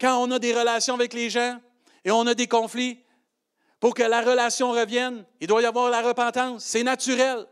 Quand 0.00 0.22
on 0.22 0.30
a 0.30 0.38
des 0.38 0.54
relations 0.54 0.94
avec 0.94 1.12
les 1.12 1.30
gens 1.30 1.60
et 2.04 2.10
on 2.10 2.26
a 2.26 2.34
des 2.34 2.46
conflits, 2.46 2.98
pour 3.78 3.94
que 3.94 4.02
la 4.02 4.20
relation 4.20 4.70
revienne, 4.70 5.24
il 5.40 5.48
doit 5.48 5.60
y 5.60 5.64
avoir 5.64 5.90
la 5.90 6.02
repentance. 6.02 6.64
C'est 6.64 6.84
naturel. 6.84 7.46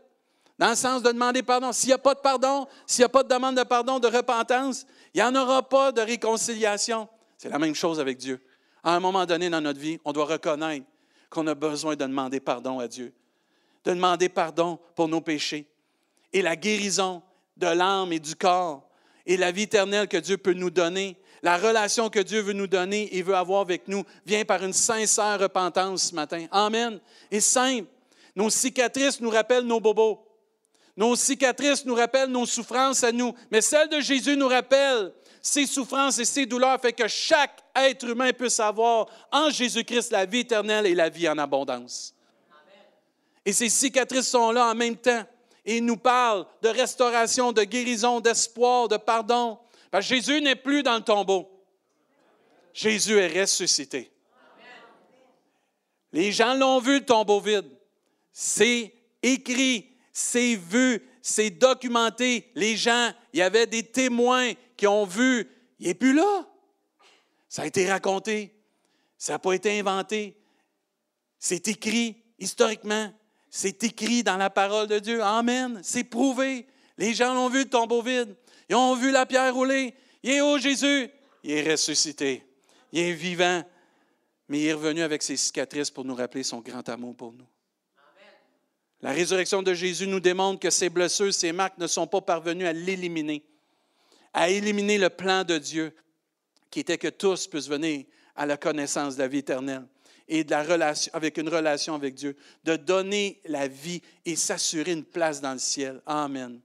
Dans 0.57 0.69
le 0.69 0.75
sens 0.75 1.03
de 1.03 1.11
demander 1.11 1.43
pardon. 1.43 1.71
S'il 1.73 1.87
n'y 1.87 1.93
a 1.93 1.97
pas 1.97 2.13
de 2.13 2.19
pardon, 2.19 2.67
s'il 2.85 3.01
n'y 3.01 3.05
a 3.05 3.09
pas 3.09 3.23
de 3.23 3.27
demande 3.27 3.57
de 3.57 3.63
pardon, 3.63 3.99
de 3.99 4.07
repentance, 4.07 4.85
il 5.13 5.17
n'y 5.17 5.23
en 5.23 5.35
aura 5.35 5.67
pas 5.67 5.91
de 5.91 6.01
réconciliation. 6.01 7.09
C'est 7.37 7.49
la 7.49 7.59
même 7.59 7.75
chose 7.75 7.99
avec 7.99 8.17
Dieu. 8.17 8.39
À 8.83 8.95
un 8.95 8.99
moment 8.99 9.25
donné 9.25 9.49
dans 9.49 9.61
notre 9.61 9.79
vie, 9.79 9.99
on 10.05 10.13
doit 10.13 10.25
reconnaître 10.25 10.85
qu'on 11.29 11.45
a 11.47 11.55
besoin 11.55 11.95
de 11.95 12.05
demander 12.05 12.39
pardon 12.39 12.79
à 12.79 12.87
Dieu, 12.87 13.13
de 13.83 13.91
demander 13.91 14.29
pardon 14.29 14.79
pour 14.95 15.07
nos 15.07 15.21
péchés. 15.21 15.67
Et 16.33 16.41
la 16.41 16.55
guérison, 16.55 17.21
de 17.57 17.67
l'âme 17.67 18.11
et 18.11 18.19
du 18.19 18.35
corps 18.35 18.87
et 19.25 19.37
la 19.37 19.51
vie 19.51 19.63
éternelle 19.63 20.07
que 20.07 20.17
Dieu 20.17 20.37
peut 20.37 20.53
nous 20.53 20.71
donner, 20.71 21.15
la 21.43 21.57
relation 21.57 22.09
que 22.09 22.19
Dieu 22.19 22.41
veut 22.41 22.53
nous 22.53 22.67
donner 22.67 23.15
et 23.15 23.21
veut 23.21 23.35
avoir 23.35 23.61
avec 23.61 23.87
nous, 23.87 24.03
vient 24.25 24.43
par 24.45 24.63
une 24.63 24.73
sincère 24.73 25.39
repentance 25.39 26.09
ce 26.09 26.15
matin. 26.15 26.47
Amen. 26.51 26.99
Et 27.29 27.39
simple. 27.39 27.87
Nos 28.35 28.49
cicatrices 28.49 29.19
nous 29.19 29.29
rappellent 29.29 29.65
nos 29.65 29.79
bobos. 29.79 30.25
Nos 30.95 31.15
cicatrices 31.15 31.85
nous 31.85 31.95
rappellent 31.95 32.29
nos 32.29 32.45
souffrances 32.45 33.03
à 33.03 33.11
nous. 33.11 33.33
Mais 33.49 33.61
celle 33.61 33.89
de 33.89 33.99
Jésus 33.99 34.37
nous 34.37 34.47
rappelle 34.47 35.13
ses 35.41 35.65
souffrances 35.65 36.19
et 36.19 36.25
ses 36.25 36.45
douleurs, 36.45 36.79
fait 36.79 36.93
que 36.93 37.07
chaque 37.07 37.63
être 37.75 38.07
humain 38.07 38.31
puisse 38.31 38.59
avoir 38.59 39.07
en 39.31 39.49
Jésus-Christ 39.49 40.11
la 40.11 40.25
vie 40.25 40.39
éternelle 40.39 40.85
et 40.85 40.93
la 40.93 41.09
vie 41.09 41.27
en 41.27 41.37
abondance. 41.39 42.13
Et 43.43 43.53
ces 43.53 43.69
cicatrices 43.69 44.29
sont 44.29 44.51
là 44.51 44.67
en 44.67 44.75
même 44.75 44.95
temps 44.95 45.25
et 45.63 45.77
il 45.77 45.85
nous 45.85 45.97
parle 45.97 46.45
de 46.61 46.69
restauration, 46.69 47.51
de 47.51 47.63
guérison, 47.63 48.19
d'espoir, 48.19 48.87
de 48.87 48.97
pardon. 48.97 49.59
Parce 49.91 50.07
que 50.07 50.15
Jésus 50.15 50.41
n'est 50.41 50.55
plus 50.55 50.83
dans 50.83 50.95
le 50.95 51.03
tombeau. 51.03 51.49
Jésus 52.73 53.17
est 53.17 53.41
ressuscité. 53.41 54.11
Les 56.13 56.31
gens 56.31 56.53
l'ont 56.55 56.79
vu, 56.79 56.99
le 56.99 57.05
tombeau 57.05 57.39
vide. 57.39 57.69
C'est 58.31 58.93
écrit, 59.21 59.89
c'est 60.11 60.55
vu, 60.55 61.07
c'est 61.21 61.51
documenté. 61.51 62.51
Les 62.55 62.75
gens, 62.75 63.11
il 63.33 63.39
y 63.39 63.43
avait 63.43 63.67
des 63.67 63.83
témoins 63.83 64.53
qui 64.75 64.87
ont 64.87 65.05
vu. 65.05 65.49
Il 65.79 65.87
n'est 65.87 65.93
plus 65.93 66.13
là. 66.13 66.47
Ça 67.47 67.63
a 67.63 67.65
été 67.65 67.89
raconté. 67.89 68.55
Ça 69.17 69.33
n'a 69.33 69.39
pas 69.39 69.53
été 69.53 69.79
inventé. 69.79 70.37
C'est 71.37 71.67
écrit 71.67 72.17
historiquement. 72.39 73.13
C'est 73.53 73.83
écrit 73.83 74.23
dans 74.23 74.37
la 74.37 74.49
parole 74.49 74.87
de 74.87 74.97
Dieu. 74.97 75.21
Amen. 75.21 75.81
C'est 75.83 76.05
prouvé. 76.05 76.65
Les 76.97 77.13
gens 77.13 77.33
l'ont 77.33 77.49
vu, 77.49 77.59
le 77.59 77.69
tombeau 77.69 78.01
vide. 78.01 78.33
Ils 78.69 78.75
ont 78.77 78.95
vu 78.95 79.11
la 79.11 79.25
pierre 79.25 79.53
rouler. 79.53 79.93
Il 80.23 80.31
est 80.31 80.59
Jésus? 80.59 81.09
Il 81.43 81.51
est 81.51 81.71
ressuscité. 81.71 82.45
Il 82.93 83.01
est 83.01 83.11
vivant. 83.11 83.61
Mais 84.47 84.61
il 84.61 84.67
est 84.67 84.73
revenu 84.73 85.01
avec 85.01 85.21
ses 85.21 85.35
cicatrices 85.35 85.91
pour 85.91 86.05
nous 86.05 86.15
rappeler 86.15 86.43
son 86.43 86.61
grand 86.61 86.87
amour 86.87 87.13
pour 87.13 87.33
nous. 87.33 87.45
La 89.01 89.11
résurrection 89.11 89.61
de 89.61 89.73
Jésus 89.73 90.07
nous 90.07 90.21
démontre 90.21 90.61
que 90.61 90.69
ces 90.69 90.89
blessures, 90.89 91.33
ces 91.33 91.51
marques 91.51 91.77
ne 91.77 91.87
sont 91.87 92.07
pas 92.07 92.21
parvenues 92.21 92.67
à 92.67 92.73
l'éliminer, 92.73 93.43
à 94.31 94.49
éliminer 94.49 94.97
le 94.97 95.09
plan 95.09 95.43
de 95.43 95.57
Dieu, 95.57 95.93
qui 96.69 96.79
était 96.79 96.97
que 96.97 97.07
tous 97.09 97.47
puissent 97.47 97.67
venir 97.67 98.05
à 98.35 98.45
la 98.45 98.55
connaissance 98.55 99.15
de 99.15 99.23
la 99.23 99.27
vie 99.27 99.39
éternelle 99.39 99.85
et 100.31 100.45
de 100.45 100.51
la 100.51 100.63
relation, 100.63 101.11
avec 101.13 101.37
une 101.37 101.49
relation 101.49 101.93
avec 101.93 102.15
Dieu, 102.15 102.37
de 102.63 102.77
donner 102.77 103.41
la 103.45 103.67
vie 103.67 104.01
et 104.25 104.37
s'assurer 104.37 104.93
une 104.93 105.03
place 105.03 105.41
dans 105.41 105.51
le 105.51 105.59
ciel. 105.59 106.01
Amen. 106.05 106.59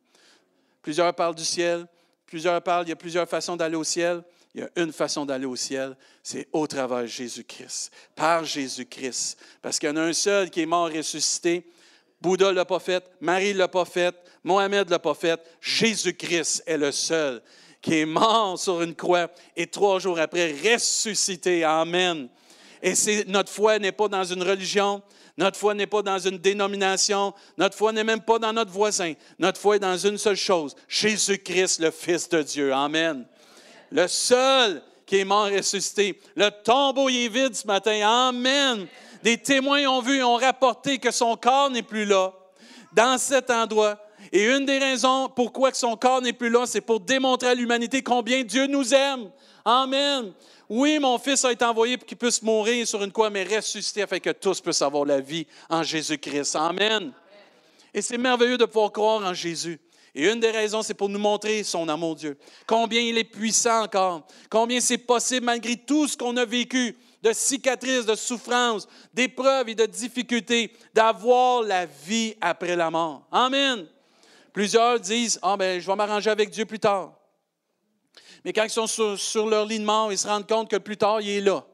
Plusieurs 0.80 1.12
parlent 1.12 1.35
du 1.35 1.44
ciel, 1.44 1.85
plusieurs 2.26 2.62
parlent, 2.62 2.87
il 2.87 2.90
y 2.90 2.92
a 2.92 2.96
plusieurs 2.96 3.28
façons 3.28 3.56
d'aller 3.56 3.75
au 3.75 3.85
ciel. 3.85 4.23
Il 4.54 4.62
y 4.62 4.64
a 4.64 4.70
une 4.82 4.92
façon 4.92 5.26
d'aller 5.26 5.44
au 5.44 5.56
ciel, 5.56 5.94
c'est 6.23 6.49
au 6.50 6.66
travers 6.66 7.02
de 7.02 7.06
Jésus-Christ, 7.06 7.92
par 8.14 8.42
Jésus-Christ. 8.42 9.37
Parce 9.61 9.78
qu'il 9.78 9.90
y 9.90 9.92
en 9.92 9.96
a 9.96 10.02
un 10.02 10.14
seul 10.14 10.49
qui 10.49 10.62
est 10.62 10.66
mort 10.66 10.88
ressuscité. 10.90 11.70
Bouddha 12.23 12.52
l'a 12.52 12.64
pas 12.64 12.78
fait, 12.78 13.04
Marie 13.20 13.52
l'a 13.52 13.68
pas 13.68 13.85
fait, 13.85 14.14
Mohamed 14.42 14.88
l'a 14.88 14.99
pas 14.99 15.12
fait. 15.12 15.38
Jésus-Christ 15.61 16.62
est 16.66 16.78
le 16.78 16.90
seul 16.90 17.42
qui 17.82 17.99
est 17.99 18.06
mort 18.06 18.58
sur 18.58 18.80
une 18.80 18.94
croix 18.94 19.30
et 19.54 19.66
trois 19.66 19.99
jours 19.99 20.18
après 20.18 20.52
ressuscité. 20.52 21.62
Amen. 21.62 22.28
Et 22.87 23.25
notre 23.26 23.50
foi 23.50 23.81
n'est 23.81 23.90
pas 23.90 24.07
dans 24.07 24.23
une 24.23 24.45
religion, 24.45 25.02
notre 25.37 25.59
foi 25.59 25.75
n'est 25.75 25.88
pas 25.88 26.02
dans 26.02 26.21
une 26.21 26.38
dénomination, 26.38 27.35
notre 27.59 27.76
foi 27.76 27.90
n'est 27.90 28.05
même 28.05 28.21
pas 28.21 28.38
dans 28.38 28.52
notre 28.52 28.71
voisin. 28.71 29.14
Notre 29.40 29.61
foi 29.61 29.75
est 29.75 29.81
dans 29.81 29.99
une 29.99 30.16
seule 30.16 30.37
chose, 30.37 30.76
Jésus-Christ, 30.87 31.81
le 31.81 31.90
Fils 31.90 32.28
de 32.28 32.43
Dieu. 32.43 32.73
Amen. 32.73 33.26
Le 33.90 34.07
seul 34.07 34.81
qui 35.05 35.16
est 35.16 35.25
mort 35.25 35.47
ressuscité. 35.47 36.21
Le 36.37 36.49
tombeau 36.62 37.09
est 37.09 37.26
vide 37.26 37.57
ce 37.57 37.66
matin. 37.66 38.00
Amen. 38.05 38.87
Des 39.25 39.37
témoins 39.37 39.85
ont 39.87 40.00
vu 40.00 40.19
et 40.19 40.23
ont 40.23 40.37
rapporté 40.37 40.99
que 40.99 41.11
son 41.11 41.37
corps 41.37 41.71
n'est 41.71 41.83
plus 41.83 42.05
là, 42.05 42.33
dans 42.93 43.19
cet 43.19 43.50
endroit. 43.50 43.99
Et 44.31 44.45
une 44.45 44.64
des 44.64 44.78
raisons 44.78 45.28
pourquoi 45.28 45.75
son 45.75 45.97
corps 45.97 46.23
n'est 46.23 46.33
plus 46.33 46.50
là, 46.50 46.66
c'est 46.66 46.81
pour 46.81 47.00
démontrer 47.00 47.49
à 47.49 47.55
l'humanité 47.55 48.00
combien 48.00 48.45
Dieu 48.45 48.69
nous 48.69 48.95
aime. 48.95 49.28
Amen. 49.64 50.33
Oui, 50.68 50.99
mon 50.99 51.18
fils 51.18 51.44
a 51.44 51.52
été 51.52 51.64
envoyé 51.64 51.96
pour 51.96 52.06
qu'il 52.06 52.16
puisse 52.16 52.42
mourir 52.42 52.87
sur 52.87 53.02
une 53.02 53.12
croix, 53.12 53.30
mais 53.30 53.44
ressusciter 53.44 54.02
afin 54.02 54.18
que 54.18 54.30
tous 54.30 54.61
puissent 54.61 54.82
avoir 54.82 55.04
la 55.04 55.20
vie 55.20 55.46
en 55.68 55.82
Jésus-Christ. 55.82 56.56
Amen. 56.56 57.12
Et 57.94 58.02
c'est 58.02 58.18
merveilleux 58.18 58.58
de 58.58 58.64
pouvoir 58.64 58.92
croire 58.92 59.25
en 59.25 59.32
Jésus. 59.32 59.78
Et 60.14 60.30
une 60.30 60.40
des 60.40 60.50
raisons, 60.50 60.82
c'est 60.82 60.94
pour 60.94 61.08
nous 61.08 61.18
montrer 61.18 61.62
son 61.62 61.88
amour, 61.88 62.16
Dieu. 62.16 62.37
Combien 62.66 63.00
il 63.00 63.18
est 63.18 63.25
puissant 63.25 63.85
encore. 63.85 64.26
Combien 64.50 64.80
c'est 64.80 64.99
possible, 64.99 65.46
malgré 65.46 65.76
tout 65.76 66.08
ce 66.08 66.16
qu'on 66.16 66.37
a 66.37 66.44
vécu, 66.44 66.96
de 67.23 67.32
cicatrices, 67.32 68.06
de 68.06 68.14
souffrances, 68.14 68.88
d'épreuves 69.12 69.68
et 69.68 69.75
de 69.75 69.87
difficultés, 69.87 70.73
d'avoir 70.94 71.62
la 71.62 71.87
vie 71.87 72.35
après 72.40 72.76
la 72.76 72.90
mort. 72.90 73.26
Amen. 73.32 73.87
Plusieurs 74.52 75.00
disent, 75.00 75.38
ah 75.42 75.56
ben, 75.56 75.80
je 75.80 75.87
vais 75.87 75.96
m'arranger 75.96 76.30
avec 76.30 76.50
Dieu 76.50 76.64
plus 76.64 76.78
tard. 76.78 77.15
Mais 78.47 78.53
quand 78.53 78.62
ils 78.62 78.71
sont 78.71 78.87
sur, 79.17 79.49
leur 79.49 79.67
lit 79.67 79.81
de 79.81 79.85
mort, 79.85 80.12
ils 80.12 80.19
se 80.19 80.29
rendent 80.29 80.47
compte 80.47 80.71
que 80.71 80.76
plus 80.76 80.97
tard, 80.97 81.21
il 81.21 81.29
est 81.29 81.41
là. 81.41 81.67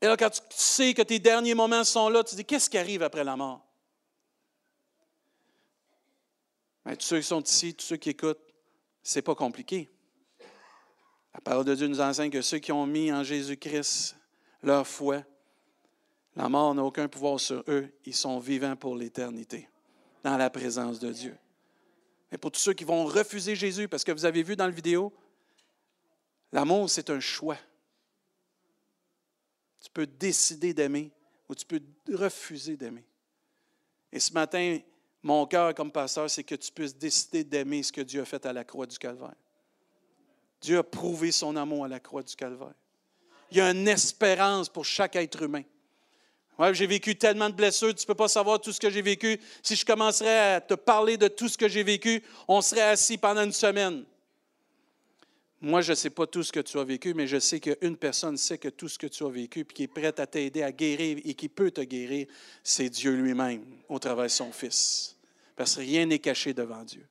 Et 0.00 0.06
là, 0.06 0.16
quand 0.16 0.30
tu 0.30 0.40
sais 0.50 0.94
que 0.94 1.02
tes 1.02 1.18
derniers 1.18 1.54
moments 1.54 1.82
sont 1.82 2.08
là, 2.08 2.22
tu 2.22 2.30
te 2.30 2.36
dis, 2.36 2.44
qu'est-ce 2.44 2.70
qui 2.70 2.78
arrive 2.78 3.02
après 3.02 3.24
la 3.24 3.34
mort? 3.36 3.60
tous 6.86 7.00
ceux 7.00 7.18
qui 7.18 7.26
sont 7.26 7.42
ici, 7.42 7.74
tous 7.74 7.84
ceux 7.84 7.96
qui 7.96 8.10
écoutent, 8.10 8.38
c'est 9.02 9.22
pas 9.22 9.34
compliqué. 9.34 9.90
La 11.32 11.40
parole 11.40 11.64
de 11.64 11.74
Dieu 11.74 11.88
nous 11.88 12.00
enseigne 12.00 12.30
que 12.30 12.42
ceux 12.42 12.58
qui 12.58 12.70
ont 12.70 12.86
mis 12.86 13.12
en 13.12 13.24
Jésus-Christ 13.24 14.16
leur 14.62 14.86
foi, 14.86 15.24
la 16.36 16.48
mort 16.48 16.72
n'a 16.72 16.84
aucun 16.84 17.08
pouvoir 17.08 17.40
sur 17.40 17.64
eux. 17.66 17.92
Ils 18.04 18.14
sont 18.14 18.38
vivants 18.38 18.76
pour 18.76 18.94
l'éternité, 18.94 19.68
dans 20.22 20.36
la 20.36 20.50
présence 20.50 21.00
de 21.00 21.10
Dieu. 21.10 21.36
Mais 22.34 22.38
pour 22.38 22.50
tous 22.50 22.58
ceux 22.58 22.72
qui 22.72 22.82
vont 22.82 23.04
refuser 23.04 23.54
Jésus, 23.54 23.86
parce 23.86 24.02
que 24.02 24.10
vous 24.10 24.24
avez 24.24 24.42
vu 24.42 24.56
dans 24.56 24.64
la 24.64 24.72
vidéo, 24.72 25.12
l'amour, 26.50 26.90
c'est 26.90 27.08
un 27.10 27.20
choix. 27.20 27.56
Tu 29.80 29.88
peux 29.92 30.04
décider 30.04 30.74
d'aimer 30.74 31.12
ou 31.48 31.54
tu 31.54 31.64
peux 31.64 31.80
refuser 32.12 32.76
d'aimer. 32.76 33.04
Et 34.10 34.18
ce 34.18 34.32
matin, 34.32 34.80
mon 35.22 35.46
cœur 35.46 35.76
comme 35.76 35.92
pasteur, 35.92 36.28
c'est 36.28 36.42
que 36.42 36.56
tu 36.56 36.72
puisses 36.72 36.96
décider 36.96 37.44
d'aimer 37.44 37.84
ce 37.84 37.92
que 37.92 38.00
Dieu 38.00 38.22
a 38.22 38.24
fait 38.24 38.44
à 38.46 38.52
la 38.52 38.64
croix 38.64 38.86
du 38.86 38.98
Calvaire. 38.98 39.36
Dieu 40.60 40.78
a 40.78 40.82
prouvé 40.82 41.30
son 41.30 41.54
amour 41.54 41.84
à 41.84 41.88
la 41.88 42.00
croix 42.00 42.24
du 42.24 42.34
Calvaire. 42.34 42.74
Il 43.52 43.58
y 43.58 43.60
a 43.60 43.70
une 43.70 43.86
espérance 43.86 44.68
pour 44.68 44.84
chaque 44.84 45.14
être 45.14 45.40
humain. 45.40 45.62
J'ai 46.72 46.86
vécu 46.86 47.16
tellement 47.16 47.50
de 47.50 47.54
blessures, 47.54 47.94
tu 47.94 48.02
ne 48.02 48.06
peux 48.06 48.14
pas 48.14 48.28
savoir 48.28 48.60
tout 48.60 48.72
ce 48.72 48.80
que 48.80 48.90
j'ai 48.90 49.02
vécu. 49.02 49.40
Si 49.62 49.76
je 49.76 49.84
commencerais 49.84 50.54
à 50.54 50.60
te 50.60 50.74
parler 50.74 51.16
de 51.16 51.28
tout 51.28 51.48
ce 51.48 51.58
que 51.58 51.68
j'ai 51.68 51.82
vécu, 51.82 52.22
on 52.46 52.60
serait 52.60 52.82
assis 52.82 53.18
pendant 53.18 53.42
une 53.42 53.52
semaine. 53.52 54.04
Moi, 55.60 55.80
je 55.80 55.92
ne 55.92 55.96
sais 55.96 56.10
pas 56.10 56.26
tout 56.26 56.42
ce 56.42 56.52
que 56.52 56.60
tu 56.60 56.78
as 56.78 56.84
vécu, 56.84 57.14
mais 57.14 57.26
je 57.26 57.38
sais 57.38 57.58
qu'une 57.58 57.96
personne 57.96 58.36
sait 58.36 58.58
que 58.58 58.68
tout 58.68 58.88
ce 58.88 58.98
que 58.98 59.06
tu 59.06 59.24
as 59.24 59.30
vécu, 59.30 59.60
et 59.60 59.64
qui 59.64 59.84
est 59.84 59.88
prête 59.88 60.20
à 60.20 60.26
t'aider 60.26 60.62
à 60.62 60.70
guérir 60.70 61.18
et 61.24 61.34
qui 61.34 61.48
peut 61.48 61.70
te 61.70 61.80
guérir, 61.80 62.26
c'est 62.62 62.90
Dieu 62.90 63.12
lui-même 63.12 63.64
au 63.88 63.98
travers 63.98 64.24
de 64.24 64.28
son 64.28 64.52
Fils 64.52 65.14
parce 65.56 65.76
que 65.76 65.80
rien 65.80 66.06
n'est 66.06 66.18
caché 66.18 66.52
devant 66.52 66.82
Dieu. 66.82 67.06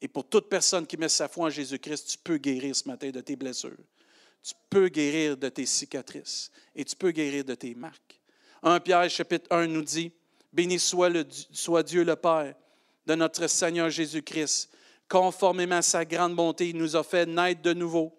Et 0.00 0.08
pour 0.08 0.28
toute 0.28 0.48
personne 0.48 0.86
qui 0.86 0.96
met 0.96 1.08
sa 1.08 1.28
foi 1.28 1.46
en 1.46 1.50
Jésus-Christ, 1.50 2.10
tu 2.10 2.18
peux 2.18 2.36
guérir 2.36 2.74
ce 2.74 2.86
matin 2.86 3.10
de 3.10 3.20
tes 3.20 3.36
blessures. 3.36 3.76
Tu 4.42 4.54
peux 4.70 4.88
guérir 4.88 5.36
de 5.36 5.48
tes 5.48 5.66
cicatrices 5.66 6.50
et 6.74 6.84
tu 6.84 6.96
peux 6.96 7.10
guérir 7.10 7.44
de 7.44 7.54
tes 7.54 7.74
marques. 7.74 8.20
1 8.62 8.80
Pierre 8.80 9.08
chapitre 9.10 9.46
1 9.50 9.66
nous 9.66 9.82
dit, 9.82 10.12
Béni 10.52 10.78
soit, 10.78 11.10
Dieu 11.82 12.04
le 12.04 12.16
Père 12.16 12.54
de 13.06 13.14
notre 13.14 13.46
Seigneur 13.46 13.90
Jésus-Christ. 13.90 14.70
Conformément 15.08 15.76
à 15.76 15.82
sa 15.82 16.04
grande 16.04 16.34
bonté, 16.34 16.70
il 16.70 16.76
nous 16.76 16.96
a 16.96 17.02
fait 17.02 17.26
naître 17.26 17.62
de 17.62 17.72
nouveau 17.72 18.14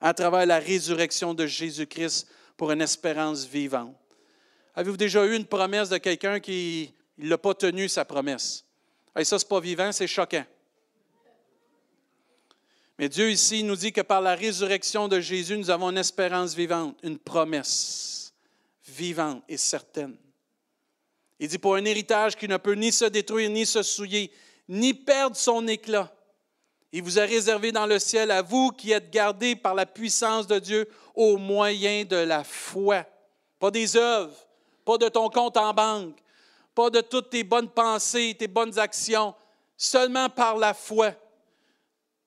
à 0.00 0.14
travers 0.14 0.46
la 0.46 0.58
résurrection 0.58 1.34
de 1.34 1.46
Jésus-Christ 1.46 2.26
pour 2.56 2.72
une 2.72 2.80
espérance 2.80 3.44
vivante. 3.44 3.96
Avez-vous 4.74 4.96
déjà 4.96 5.24
eu 5.26 5.36
une 5.36 5.44
promesse 5.44 5.88
de 5.90 5.98
quelqu'un 5.98 6.40
qui 6.40 6.94
il 7.18 7.28
n'a 7.28 7.38
pas 7.38 7.54
tenu 7.54 7.88
sa 7.88 8.04
promesse? 8.04 8.64
Et 9.18 9.24
ça, 9.24 9.38
ce 9.38 9.44
n'est 9.44 9.48
pas 9.48 9.60
vivant, 9.60 9.92
c'est 9.92 10.06
choquant. 10.06 10.44
Mais 12.98 13.08
Dieu 13.08 13.30
ici 13.30 13.62
nous 13.62 13.76
dit 13.76 13.92
que 13.92 14.00
par 14.00 14.20
la 14.20 14.34
résurrection 14.34 15.08
de 15.08 15.20
Jésus, 15.20 15.56
nous 15.56 15.70
avons 15.70 15.90
une 15.90 15.98
espérance 15.98 16.54
vivante, 16.54 16.96
une 17.02 17.18
promesse 17.18 18.34
vivante 18.86 19.42
et 19.48 19.56
certaine. 19.56 20.16
Il 21.38 21.48
dit 21.48 21.58
pour 21.58 21.74
un 21.74 21.84
héritage 21.84 22.36
qui 22.36 22.46
ne 22.46 22.56
peut 22.56 22.74
ni 22.74 22.92
se 22.92 23.06
détruire, 23.06 23.50
ni 23.50 23.66
se 23.66 23.82
souiller, 23.82 24.30
ni 24.68 24.94
perdre 24.94 25.36
son 25.36 25.66
éclat. 25.66 26.12
Il 26.92 27.02
vous 27.02 27.18
a 27.18 27.22
réservé 27.22 27.72
dans 27.72 27.86
le 27.86 27.98
ciel 27.98 28.30
à 28.30 28.42
vous 28.42 28.70
qui 28.70 28.92
êtes 28.92 29.10
gardés 29.10 29.56
par 29.56 29.74
la 29.74 29.86
puissance 29.86 30.46
de 30.46 30.58
Dieu 30.58 30.88
au 31.14 31.38
moyen 31.38 32.04
de 32.04 32.16
la 32.16 32.44
foi. 32.44 33.04
Pas 33.58 33.70
des 33.70 33.96
œuvres, 33.96 34.36
pas 34.84 34.98
de 34.98 35.08
ton 35.08 35.30
compte 35.30 35.56
en 35.56 35.72
banque, 35.72 36.18
pas 36.74 36.90
de 36.90 37.00
toutes 37.00 37.30
tes 37.30 37.44
bonnes 37.44 37.70
pensées, 37.70 38.36
tes 38.38 38.46
bonnes 38.48 38.78
actions, 38.78 39.34
seulement 39.76 40.28
par 40.28 40.58
la 40.58 40.74
foi. 40.74 41.12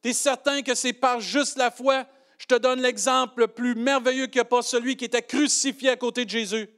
Tu 0.06 0.13
certain 0.13 0.62
que 0.62 0.76
c'est 0.76 0.94
par 0.94 1.20
juste 1.20 1.58
la 1.58 1.72
foi? 1.72 2.06
Je 2.38 2.46
te 2.46 2.54
donne 2.54 2.80
l'exemple 2.80 3.39
le 3.39 3.48
plus 3.48 3.74
merveilleux 3.74 4.28
qu'il 4.28 4.36
n'y 4.36 4.41
a 4.41 4.46
pas 4.46 4.62
celui 4.62 4.96
qui 4.96 5.06
était 5.06 5.24
crucifié 5.24 5.89
à 5.89 5.96
côté 5.96 6.26
de 6.26 6.30
Jésus. 6.30 6.70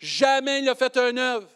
Jamais 0.00 0.58
il 0.58 0.64
n'a 0.64 0.74
fait 0.74 0.96
un 0.96 1.16
œuvre. 1.16 1.46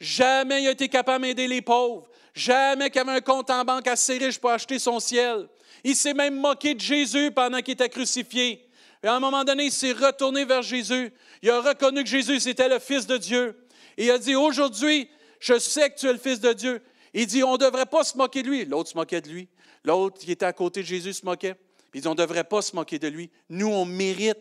Jamais 0.00 0.64
il 0.64 0.66
a 0.66 0.72
été 0.72 0.88
capable 0.88 1.24
d'aider 1.26 1.46
les 1.46 1.62
pauvres. 1.62 2.08
Jamais 2.34 2.90
qu'il 2.90 3.02
avait 3.02 3.12
un 3.12 3.20
compte 3.20 3.50
en 3.50 3.64
banque 3.64 3.86
assez 3.86 4.18
riche 4.18 4.40
pour 4.40 4.50
acheter 4.50 4.80
son 4.80 4.98
ciel. 4.98 5.48
Il 5.84 5.94
s'est 5.94 6.12
même 6.12 6.40
moqué 6.40 6.74
de 6.74 6.80
Jésus 6.80 7.30
pendant 7.30 7.62
qu'il 7.62 7.74
était 7.74 7.88
crucifié. 7.88 8.68
Et 9.04 9.06
à 9.06 9.14
un 9.14 9.20
moment 9.20 9.44
donné, 9.44 9.66
il 9.66 9.72
s'est 9.72 9.92
retourné 9.92 10.44
vers 10.44 10.62
Jésus. 10.62 11.12
Il 11.40 11.50
a 11.50 11.60
reconnu 11.60 12.02
que 12.02 12.10
Jésus, 12.10 12.40
c'était 12.40 12.68
le 12.68 12.80
Fils 12.80 13.06
de 13.06 13.16
Dieu. 13.16 13.56
Et 13.96 14.06
il 14.06 14.10
a 14.10 14.18
dit, 14.18 14.34
aujourd'hui, 14.34 15.08
je 15.38 15.56
sais 15.56 15.88
que 15.88 15.96
tu 15.96 16.08
es 16.08 16.12
le 16.12 16.18
Fils 16.18 16.40
de 16.40 16.52
Dieu. 16.52 16.82
Il 17.14 17.28
dit, 17.28 17.44
on 17.44 17.52
ne 17.52 17.58
devrait 17.58 17.86
pas 17.86 18.02
se 18.02 18.18
moquer 18.18 18.42
de 18.42 18.48
lui. 18.48 18.64
L'autre 18.64 18.90
se 18.90 18.96
moquait 18.96 19.20
de 19.20 19.28
lui. 19.28 19.48
L'autre 19.86 20.18
qui 20.18 20.32
était 20.32 20.44
à 20.44 20.52
côté 20.52 20.82
de 20.82 20.86
Jésus 20.86 21.14
se 21.14 21.24
moquait. 21.24 21.54
il 21.94 22.00
dit, 22.00 22.08
on 22.08 22.10
ne 22.10 22.16
devrait 22.16 22.44
pas 22.44 22.60
se 22.60 22.74
moquer 22.74 22.98
de 22.98 23.06
lui. 23.06 23.30
Nous, 23.48 23.68
on 23.68 23.84
mérite 23.84 24.36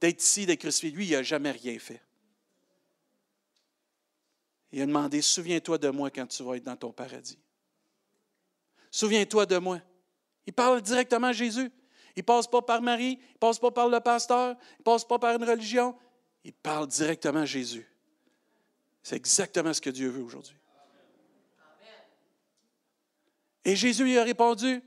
d'être 0.00 0.20
ici, 0.20 0.46
d'être 0.46 0.58
crucifié. 0.58 0.90
Lui, 0.90 1.06
il 1.06 1.12
n'a 1.12 1.22
jamais 1.22 1.52
rien 1.52 1.78
fait. 1.78 2.02
Il 4.72 4.82
a 4.82 4.86
demandé, 4.86 5.22
souviens-toi 5.22 5.78
de 5.78 5.88
moi 5.90 6.10
quand 6.10 6.26
tu 6.26 6.42
vas 6.42 6.56
être 6.56 6.64
dans 6.64 6.76
ton 6.76 6.92
paradis. 6.92 7.38
Souviens-toi 8.90 9.46
de 9.46 9.58
moi. 9.58 9.80
Il 10.44 10.52
parle 10.52 10.82
directement 10.82 11.28
à 11.28 11.32
Jésus. 11.32 11.70
Il 12.16 12.20
ne 12.20 12.24
passe 12.24 12.48
pas 12.48 12.60
par 12.60 12.82
Marie, 12.82 13.18
il 13.20 13.34
ne 13.34 13.38
passe 13.38 13.60
pas 13.60 13.70
par 13.70 13.88
le 13.88 14.00
pasteur, 14.00 14.56
il 14.58 14.80
ne 14.80 14.82
passe 14.82 15.04
pas 15.04 15.20
par 15.20 15.36
une 15.36 15.44
religion. 15.44 15.96
Il 16.42 16.52
parle 16.52 16.88
directement 16.88 17.40
à 17.40 17.46
Jésus. 17.46 17.86
C'est 19.04 19.14
exactement 19.14 19.72
ce 19.72 19.80
que 19.80 19.90
Dieu 19.90 20.08
veut 20.08 20.22
aujourd'hui. 20.22 20.56
Et 23.64 23.76
Jésus 23.76 24.04
lui 24.04 24.18
a 24.18 24.24
répondu, 24.24 24.82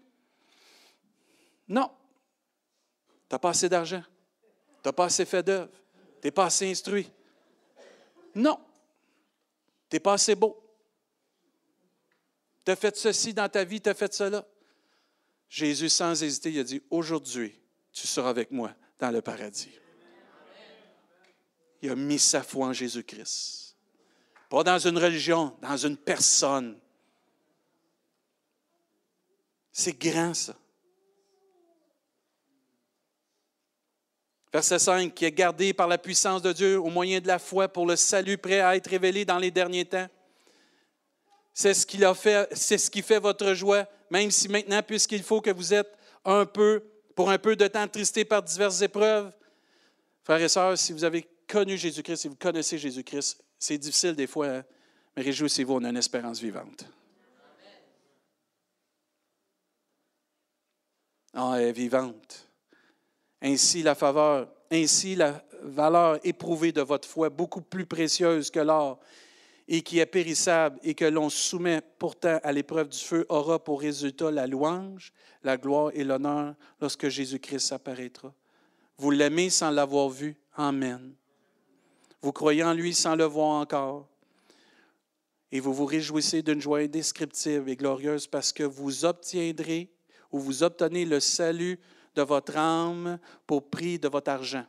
non, 1.68 1.90
tu 3.30 3.36
n'as 3.36 3.40
pas 3.40 3.50
assez 3.50 3.70
d'argent, 3.70 4.04
tu 4.04 4.88
n'as 4.88 4.94
pas 4.94 5.06
assez 5.06 5.26
fait 5.26 5.44
d'œuvre, 5.44 5.72
tu 6.22 6.28
n'es 6.28 6.32
pas 6.32 6.46
assez 6.46 6.70
instruit. 6.70 7.10
Non. 8.36 8.60
Tu 9.90 9.96
n'es 9.96 10.00
pas 10.00 10.14
assez 10.14 10.36
beau. 10.36 10.58
Tu 12.66 12.72
as 12.72 12.76
fait 12.76 12.96
ceci 12.96 13.34
dans 13.34 13.50
ta 13.50 13.64
vie, 13.64 13.82
tu 13.82 13.90
as 13.90 13.94
fait 13.94 14.14
cela. 14.14 14.48
Jésus, 15.50 15.90
sans 15.90 16.24
hésiter, 16.24 16.52
il 16.52 16.60
a 16.60 16.64
dit, 16.64 16.82
aujourd'hui, 16.90 17.60
tu 17.92 18.08
seras 18.08 18.30
avec 18.30 18.52
moi 18.52 18.74
dans 19.00 19.12
le 19.12 19.22
paradis. 19.22 19.72
Il 21.82 21.90
a 21.90 21.96
mis 21.96 22.20
sa 22.20 22.42
foi 22.44 22.68
en 22.68 22.74
Jésus-Christ. 22.74 23.76
Pas 24.50 24.64
dans 24.64 24.80
une 24.80 24.98
religion, 24.98 25.58
dans 25.62 25.78
une 25.78 25.98
personne. 25.98 26.80
C'est 29.72 29.98
grand, 29.98 30.34
ça. 30.34 30.56
Verset 34.54 34.80
5, 34.80 35.14
qui 35.14 35.24
est 35.24 35.32
gardé 35.32 35.74
par 35.74 35.88
la 35.88 35.98
puissance 35.98 36.42
de 36.42 36.52
Dieu 36.52 36.78
au 36.78 36.90
moyen 36.90 37.22
de 37.22 37.28
la 37.28 37.40
foi 37.40 37.70
pour 37.70 37.86
le 37.86 37.96
salut 37.96 38.38
prêt 38.38 38.60
à 38.60 38.76
être 38.76 38.90
révélé 38.90 39.24
dans 39.24 39.38
les 39.38 39.50
derniers 39.50 39.86
temps. 39.86 40.08
C'est 41.54 41.74
ce, 41.74 41.86
qu'il 41.86 42.04
a 42.04 42.14
fait, 42.14 42.50
c'est 42.54 42.78
ce 42.78 42.92
qui 42.92 43.02
fait 43.02 43.20
votre 43.20 43.54
joie, 43.54 43.88
même 44.10 44.30
si 44.30 44.50
maintenant, 44.50 44.82
puisqu'il 44.84 45.24
faut 45.24 45.40
que 45.40 45.52
vous 45.52 45.74
êtes 45.74 45.92
un 46.26 46.46
peu, 46.46 46.84
pour 47.16 47.30
un 47.30 47.38
peu 47.38 47.56
de 47.56 47.68
temps, 47.68 47.88
tristé 47.88 48.26
par 48.26 48.44
diverses 48.44 48.82
épreuves. 48.82 49.32
Frères 50.24 50.42
et 50.42 50.50
sœurs, 50.50 50.78
si 50.78 50.92
vous 50.92 51.04
avez 51.04 51.26
connu 51.48 51.78
Jésus-Christ, 51.78 52.18
si 52.18 52.28
vous 52.28 52.36
connaissez 52.36 52.78
Jésus-Christ, 52.78 53.42
c'est 53.58 53.78
difficile 53.78 54.16
des 54.16 54.28
fois, 54.28 54.48
hein, 54.48 54.64
mais 55.16 55.24
réjouissez-vous, 55.24 55.76
on 55.76 55.86
une 55.86 55.98
espérance 55.98 56.40
vivante. 56.40 56.86
Est 61.34 61.72
vivante. 61.72 62.50
Ainsi, 63.42 63.84
la 63.84 63.96
faveur, 63.96 64.50
ainsi 64.70 65.16
la 65.16 65.44
valeur 65.64 66.20
éprouvée 66.26 66.72
de 66.72 66.82
votre 66.82 67.08
foi, 67.08 67.30
beaucoup 67.30 67.62
plus 67.62 67.86
précieuse 67.86 68.52
que 68.52 68.60
l'or 68.60 69.00
et 69.68 69.82
qui 69.82 70.00
est 70.00 70.06
périssable 70.06 70.78
et 70.84 70.94
que 70.94 71.06
l'on 71.06 71.30
soumet 71.30 71.82
pourtant 71.98 72.40
à 72.44 72.52
l'épreuve 72.52 72.90
du 72.90 72.98
feu, 72.98 73.26
aura 73.30 73.64
pour 73.64 73.80
résultat 73.80 74.30
la 74.30 74.46
louange, 74.46 75.14
la 75.44 75.56
gloire 75.56 75.92
et 75.94 76.04
l'honneur 76.04 76.56
lorsque 76.82 77.08
Jésus-Christ 77.08 77.72
apparaîtra. 77.72 78.34
Vous 78.98 79.12
l'aimez 79.12 79.50
sans 79.50 79.72
l'avoir 79.72 80.10
vu. 80.10 80.36
Amen. 80.56 81.14
Vous 82.22 82.34
croyez 82.34 82.64
en 82.64 82.74
lui 82.74 82.94
sans 82.94 83.16
le 83.16 83.24
voir 83.24 83.62
encore. 83.62 84.08
Et 85.54 85.60
vous 85.60 85.74
vous 85.74 85.86
réjouissez 85.86 86.42
d'une 86.42 86.62
joie 86.62 86.80
indescriptible 86.80 87.70
et 87.70 87.76
glorieuse 87.76 88.28
parce 88.28 88.52
que 88.52 88.64
vous 88.64 89.06
obtiendrez 89.06 89.90
ou 90.32 90.40
vous 90.40 90.64
obtenez 90.64 91.06
le 91.06 91.20
salut 91.20 91.80
de 92.16 92.22
votre 92.22 92.58
âme 92.58 93.20
pour 93.46 93.70
prix 93.70 94.00
de 94.00 94.08
votre 94.08 94.32
argent, 94.32 94.66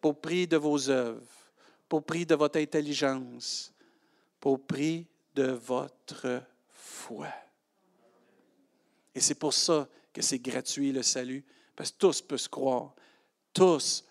pour 0.00 0.20
prix 0.20 0.46
de 0.46 0.56
vos 0.56 0.88
œuvres, 0.90 1.52
pour 1.88 2.04
prix 2.04 2.26
de 2.26 2.34
votre 2.34 2.58
intelligence, 2.58 3.72
pour 4.40 4.64
prix 4.66 5.06
de 5.34 5.52
votre 5.52 6.42
foi. 6.68 7.28
Et 9.14 9.20
c'est 9.20 9.36
pour 9.36 9.54
ça 9.54 9.88
que 10.12 10.22
c'est 10.22 10.38
gratuit 10.38 10.92
le 10.92 11.02
salut, 11.02 11.44
parce 11.76 11.90
que 11.90 11.98
tous 11.98 12.20
peuvent 12.20 12.48
croire. 12.48 12.94
Tous 13.52 14.04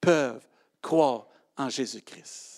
peuvent 0.00 0.46
croire 0.80 1.26
en 1.56 1.68
Jésus-Christ. 1.68 2.57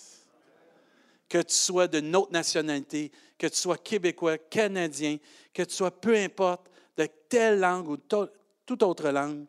Que 1.31 1.38
tu 1.38 1.55
sois 1.55 1.88
de 1.88 2.01
notre 2.01 2.33
nationalité, 2.33 3.11
que 3.38 3.47
tu 3.47 3.57
sois 3.57 3.79
québécois, 3.79 4.37
canadien, 4.37 5.16
que 5.55 5.62
tu 5.62 5.75
sois 5.75 5.90
peu 5.90 6.14
importe 6.14 6.71
de 6.99 7.09
telle 7.29 7.61
langue 7.61 7.88
ou 7.88 7.97
toute 7.97 8.83
autre 8.83 9.09
langue, 9.09 9.47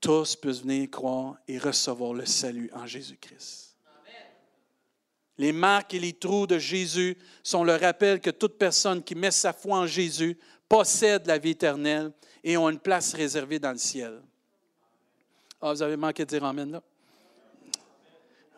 tous 0.00 0.36
peuvent 0.36 0.60
venir 0.60 0.90
croire 0.90 1.36
et 1.48 1.56
recevoir 1.58 2.12
le 2.12 2.26
salut 2.26 2.70
en 2.74 2.86
Jésus-Christ. 2.86 3.76
Les 5.38 5.52
marques 5.52 5.94
et 5.94 6.00
les 6.00 6.12
trous 6.12 6.46
de 6.46 6.58
Jésus 6.58 7.16
sont 7.42 7.62
le 7.62 7.76
rappel 7.76 8.20
que 8.20 8.30
toute 8.30 8.58
personne 8.58 9.02
qui 9.02 9.14
met 9.14 9.30
sa 9.30 9.52
foi 9.52 9.78
en 9.78 9.86
Jésus 9.86 10.36
possède 10.68 11.26
la 11.26 11.38
vie 11.38 11.50
éternelle 11.50 12.12
et 12.42 12.56
ont 12.56 12.68
une 12.68 12.80
place 12.80 13.14
réservée 13.14 13.60
dans 13.60 13.72
le 13.72 13.78
ciel. 13.78 14.20
Ah, 15.60 15.72
vous 15.72 15.82
avez 15.82 15.96
manqué 15.96 16.24
de 16.24 16.28
dire 16.28 16.44
Amen 16.44 16.70
là? 16.72 16.82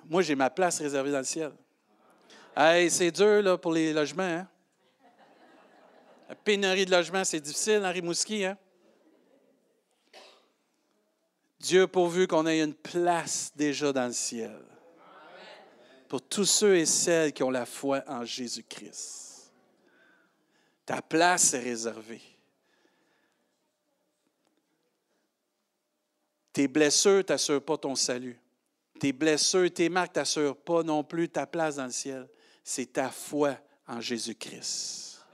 Moi, 0.09 0.23
j'ai 0.23 0.35
ma 0.35 0.51
place 0.51 0.81
réservée 0.81 1.13
dans 1.13 1.19
le 1.19 1.25
ciel. 1.25 1.53
Hey, 2.57 2.91
c'est 2.91 3.11
dur 3.11 3.43
là, 3.43 3.57
pour 3.57 3.73
les 3.73 3.93
logements. 3.93 4.23
Hein? 4.23 4.49
La 6.29 6.35
pénurie 6.35 6.85
de 6.85 6.91
logements, 6.91 7.25
c'est 7.25 7.41
difficile 7.41 7.79
Henri 7.85 8.01
Rimouski. 8.01 8.45
Hein? 8.45 8.59
Dieu 11.61 11.87
pourvu 11.87 12.27
qu'on 12.27 12.47
ait 12.47 12.61
une 12.61 12.75
place 12.75 13.53
déjà 13.55 13.93
dans 13.93 14.07
le 14.07 14.13
ciel. 14.13 14.63
Pour 16.09 16.23
tous 16.23 16.47
ceux 16.47 16.77
et 16.77 16.87
celles 16.87 17.33
qui 17.33 17.43
ont 17.43 17.51
la 17.51 17.67
foi 17.67 18.03
en 18.07 18.25
Jésus-Christ. 18.25 19.53
Ta 20.87 21.03
place 21.03 21.55
est 21.55 21.61
réservée. 21.61 22.23
Tes 26.53 26.67
blessures 26.67 27.25
t'assurent 27.25 27.63
pas 27.63 27.79
ton 27.79 27.95
salut. 27.95 28.39
Tes 28.99 29.13
blessures, 29.13 29.73
tes 29.73 29.89
marques 29.89 30.15
t'assurent 30.15 30.57
pas 30.57 30.83
non 30.83 31.05
plus 31.05 31.29
ta 31.29 31.47
place 31.47 31.77
dans 31.77 31.85
le 31.85 31.93
ciel. 31.93 32.29
C'est 32.63 32.93
ta 32.93 33.11
foi 33.11 33.57
en 33.87 34.01
Jésus-Christ. 34.01 35.25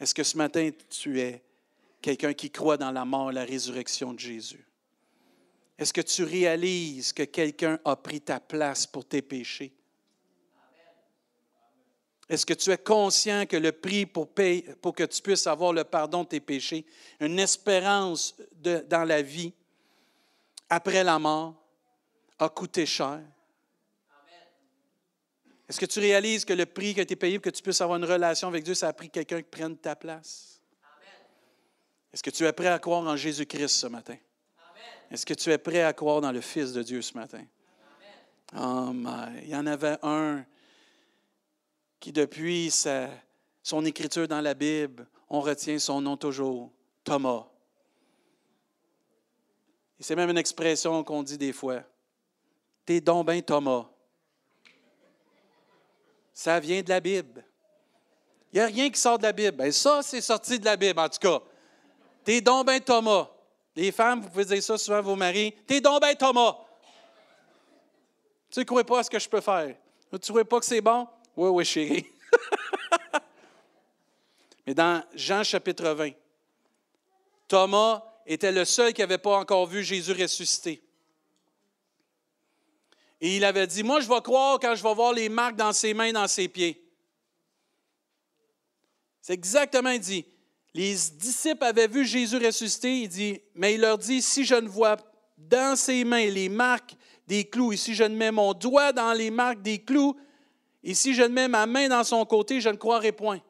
Est-ce 0.00 0.14
que 0.14 0.22
ce 0.22 0.36
matin, 0.36 0.70
tu 0.88 1.20
es 1.20 1.42
quelqu'un 2.00 2.32
qui 2.32 2.50
croit 2.50 2.76
dans 2.76 2.92
la 2.92 3.04
mort 3.04 3.30
et 3.30 3.34
la 3.34 3.44
résurrection 3.44 4.12
de 4.12 4.18
Jésus? 4.18 4.64
Est-ce 5.76 5.92
que 5.92 6.00
tu 6.00 6.24
réalises 6.24 7.12
que 7.12 7.24
quelqu'un 7.24 7.78
a 7.84 7.96
pris 7.96 8.20
ta 8.20 8.40
place 8.40 8.86
pour 8.86 9.04
tes 9.04 9.22
péchés? 9.22 9.72
Est-ce 12.28 12.44
que 12.44 12.54
tu 12.54 12.70
es 12.70 12.78
conscient 12.78 13.46
que 13.46 13.56
le 13.56 13.72
prix 13.72 14.04
pour, 14.04 14.34
que 14.34 15.04
tu 15.04 15.22
puisses 15.22 15.46
avoir 15.46 15.72
le 15.72 15.84
pardon 15.84 16.24
de 16.24 16.28
tes 16.28 16.40
péchés, 16.40 16.84
une 17.20 17.38
espérance 17.38 18.36
dans 18.52 19.04
la 19.04 19.22
vie 19.22 19.54
après 20.68 21.02
la 21.02 21.18
mort, 21.18 21.54
a 22.38 22.48
coûté 22.48 22.84
cher? 22.84 23.20
Est-ce 25.68 25.78
que 25.78 25.86
tu 25.86 26.00
réalises 26.00 26.44
que 26.44 26.54
le 26.54 26.64
prix 26.64 26.94
qui 26.94 27.00
a 27.00 27.02
été 27.02 27.14
payé 27.14 27.38
pour 27.38 27.44
que 27.44 27.56
tu 27.56 27.62
puisses 27.62 27.80
avoir 27.80 27.98
une 27.98 28.04
relation 28.04 28.48
avec 28.48 28.64
Dieu, 28.64 28.74
ça 28.74 28.88
a 28.88 28.92
pris 28.92 29.10
quelqu'un 29.10 29.42
qui 29.42 29.48
prenne 29.50 29.76
ta 29.76 29.94
place? 29.94 30.62
Est-ce 32.12 32.22
que 32.22 32.30
tu 32.30 32.44
es 32.44 32.52
prêt 32.52 32.68
à 32.68 32.78
croire 32.78 33.02
en 33.02 33.16
Jésus-Christ 33.16 33.68
ce 33.68 33.86
matin? 33.86 34.16
Est-ce 35.10 35.26
que 35.26 35.34
tu 35.34 35.50
es 35.50 35.58
prêt 35.58 35.82
à 35.82 35.92
croire 35.92 36.22
dans 36.22 36.32
le 36.32 36.40
Fils 36.40 36.72
de 36.72 36.82
Dieu 36.82 37.02
ce 37.02 37.12
matin? 37.14 37.44
Oh 38.56 38.92
my. 38.94 39.42
Il 39.42 39.50
y 39.50 39.56
en 39.56 39.66
avait 39.66 39.98
un 40.02 40.44
qui, 42.00 42.12
depuis 42.12 42.72
son 43.62 43.84
écriture 43.84 44.26
dans 44.26 44.40
la 44.40 44.54
Bible, 44.54 45.06
on 45.28 45.40
retient 45.40 45.78
son 45.78 46.00
nom 46.00 46.16
toujours, 46.16 46.72
Thomas. 47.04 47.46
Et 50.00 50.02
c'est 50.02 50.16
même 50.16 50.30
une 50.30 50.38
expression 50.38 51.04
qu'on 51.04 51.22
dit 51.22 51.36
des 51.36 51.52
fois. 51.52 51.82
T'es 52.86 53.02
donc 53.02 53.26
ben 53.26 53.42
Thomas. 53.42 53.86
Ça 56.38 56.60
vient 56.60 56.82
de 56.82 56.88
la 56.88 57.00
Bible. 57.00 57.44
Il 58.52 58.60
n'y 58.60 58.60
a 58.60 58.66
rien 58.66 58.88
qui 58.90 59.00
sort 59.00 59.18
de 59.18 59.24
la 59.24 59.32
Bible. 59.32 59.56
Ben 59.56 59.72
ça, 59.72 60.02
c'est 60.04 60.20
sorti 60.20 60.56
de 60.60 60.64
la 60.66 60.76
Bible, 60.76 61.00
en 61.00 61.08
tout 61.08 61.18
cas. 61.18 61.40
T'es 62.22 62.40
donc 62.40 62.64
ben 62.64 62.80
Thomas. 62.80 63.28
Les 63.74 63.90
femmes, 63.90 64.20
vous 64.20 64.28
pouvez 64.28 64.44
dire 64.44 64.62
ça 64.62 64.78
souvent 64.78 64.98
à 64.98 65.00
vos 65.00 65.16
maris. 65.16 65.52
T'es 65.66 65.80
donc 65.80 66.00
ben 66.00 66.14
Thomas. 66.14 66.56
Tu 68.52 68.60
ne 68.60 68.64
crois 68.64 68.84
pas 68.84 69.00
à 69.00 69.02
ce 69.02 69.10
que 69.10 69.18
je 69.18 69.28
peux 69.28 69.40
faire? 69.40 69.66
Tu 69.66 69.74
ne 70.12 70.18
trouvais 70.18 70.44
pas 70.44 70.60
que 70.60 70.66
c'est 70.66 70.80
bon? 70.80 71.08
Oui, 71.36 71.48
oui, 71.48 71.64
chérie. 71.64 72.06
Mais 74.64 74.74
dans 74.74 75.02
Jean 75.16 75.42
chapitre 75.42 75.88
20, 75.88 76.10
Thomas 77.48 78.04
était 78.24 78.52
le 78.52 78.64
seul 78.64 78.92
qui 78.92 79.00
n'avait 79.00 79.18
pas 79.18 79.38
encore 79.38 79.66
vu 79.66 79.82
Jésus 79.82 80.12
ressuscité. 80.12 80.80
Et 83.20 83.36
il 83.36 83.44
avait 83.44 83.66
dit, 83.66 83.82
moi 83.82 84.00
je 84.00 84.08
vais 84.08 84.20
croire 84.20 84.58
quand 84.60 84.74
je 84.74 84.82
vais 84.82 84.94
voir 84.94 85.12
les 85.12 85.28
marques 85.28 85.56
dans 85.56 85.72
ses 85.72 85.94
mains, 85.94 86.12
dans 86.12 86.28
ses 86.28 86.48
pieds. 86.48 86.84
C'est 89.20 89.34
exactement 89.34 89.96
dit. 89.98 90.24
Les 90.74 90.94
disciples 90.94 91.64
avaient 91.64 91.88
vu 91.88 92.04
Jésus 92.04 92.36
ressusciter, 92.36 93.00
il 93.00 93.08
dit, 93.08 93.40
mais 93.54 93.74
il 93.74 93.80
leur 93.80 93.98
dit, 93.98 94.22
si 94.22 94.44
je 94.44 94.54
ne 94.54 94.68
vois 94.68 94.96
dans 95.36 95.76
ses 95.76 96.04
mains 96.04 96.26
les 96.26 96.48
marques 96.48 96.94
des 97.26 97.44
clous, 97.44 97.72
et 97.72 97.76
si 97.76 97.94
je 97.94 98.04
ne 98.04 98.14
mets 98.14 98.30
mon 98.30 98.54
doigt 98.54 98.92
dans 98.92 99.12
les 99.12 99.30
marques 99.30 99.62
des 99.62 99.78
clous, 99.78 100.16
et 100.82 100.94
si 100.94 101.14
je 101.14 101.22
ne 101.22 101.28
mets 101.28 101.48
ma 101.48 101.66
main 101.66 101.88
dans 101.88 102.04
son 102.04 102.24
côté, 102.24 102.60
je 102.60 102.68
ne 102.68 102.76
croirai 102.76 103.12
point. 103.12 103.40